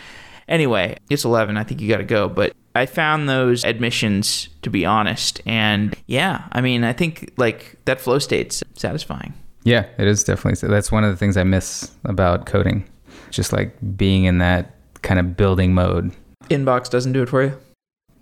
[0.48, 1.56] anyway, it's eleven.
[1.56, 2.52] I think you got to go, but.
[2.76, 8.00] I found those admissions to be honest, and yeah, I mean, I think like that
[8.00, 9.32] flow state's satisfying.
[9.62, 12.84] yeah it is definitely so that's one of the things i miss about coding
[13.30, 16.10] just like being in that kind of building mode
[16.50, 17.56] Inbox doesn't do it for you.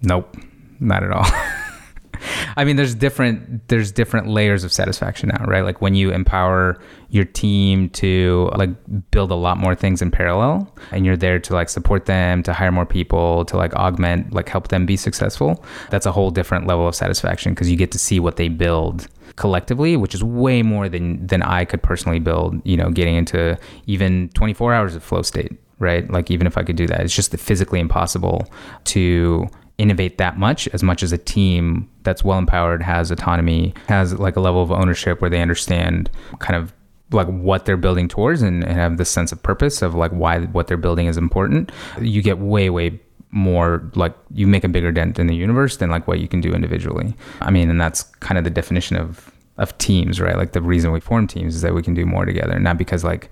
[0.02, 0.36] Nope,
[0.83, 1.26] not at all.
[2.57, 5.64] I mean, there's different there's different layers of satisfaction now, right?
[5.64, 8.70] Like when you empower your team to like
[9.11, 12.53] build a lot more things in parallel, and you're there to like support them, to
[12.53, 15.64] hire more people, to like augment, like help them be successful.
[15.91, 19.09] That's a whole different level of satisfaction because you get to see what they build
[19.37, 22.61] collectively, which is way more than than I could personally build.
[22.64, 26.09] You know, getting into even 24 hours of flow state, right?
[26.11, 28.47] Like even if I could do that, it's just physically impossible
[28.85, 34.18] to innovate that much as much as a team that's well empowered has autonomy has
[34.18, 36.72] like a level of ownership where they understand kind of
[37.10, 40.40] like what they're building towards and, and have this sense of purpose of like why
[40.40, 43.00] what they're building is important you get way way
[43.32, 46.40] more like you make a bigger dent in the universe than like what you can
[46.40, 47.16] do individually.
[47.40, 50.36] I mean and that's kind of the definition of of teams right?
[50.36, 53.02] Like the reason we form teams is that we can do more together not because
[53.02, 53.30] like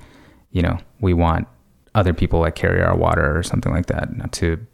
[0.52, 1.46] you know we want
[1.94, 4.66] other people like carry our water or something like that not to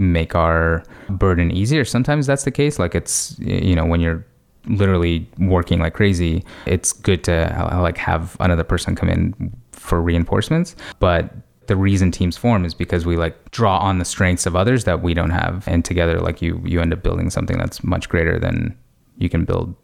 [0.00, 1.84] make our burden easier.
[1.84, 4.24] Sometimes that's the case like it's you know when you're
[4.66, 10.00] literally working like crazy it's good to uh, like have another person come in for
[10.00, 10.74] reinforcements.
[10.98, 11.32] But
[11.66, 15.02] the reason teams form is because we like draw on the strengths of others that
[15.02, 15.68] we don't have.
[15.68, 18.76] And together like you you end up building something that's much greater than
[19.18, 19.74] you can build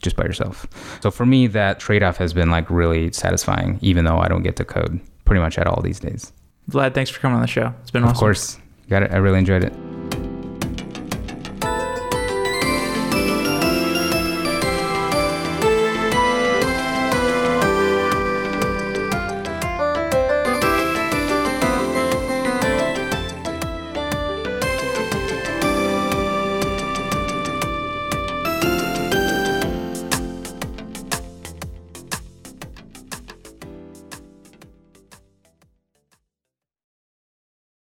[0.00, 0.66] just by yourself.
[1.02, 4.54] So for me that trade-off has been like really satisfying even though i don't get
[4.56, 6.32] to code pretty much at all these days.
[6.70, 7.74] Vlad, thanks for coming on the show.
[7.80, 8.20] It's been of awesome.
[8.20, 8.58] course
[8.88, 9.12] got it?
[9.12, 9.72] I really enjoyed it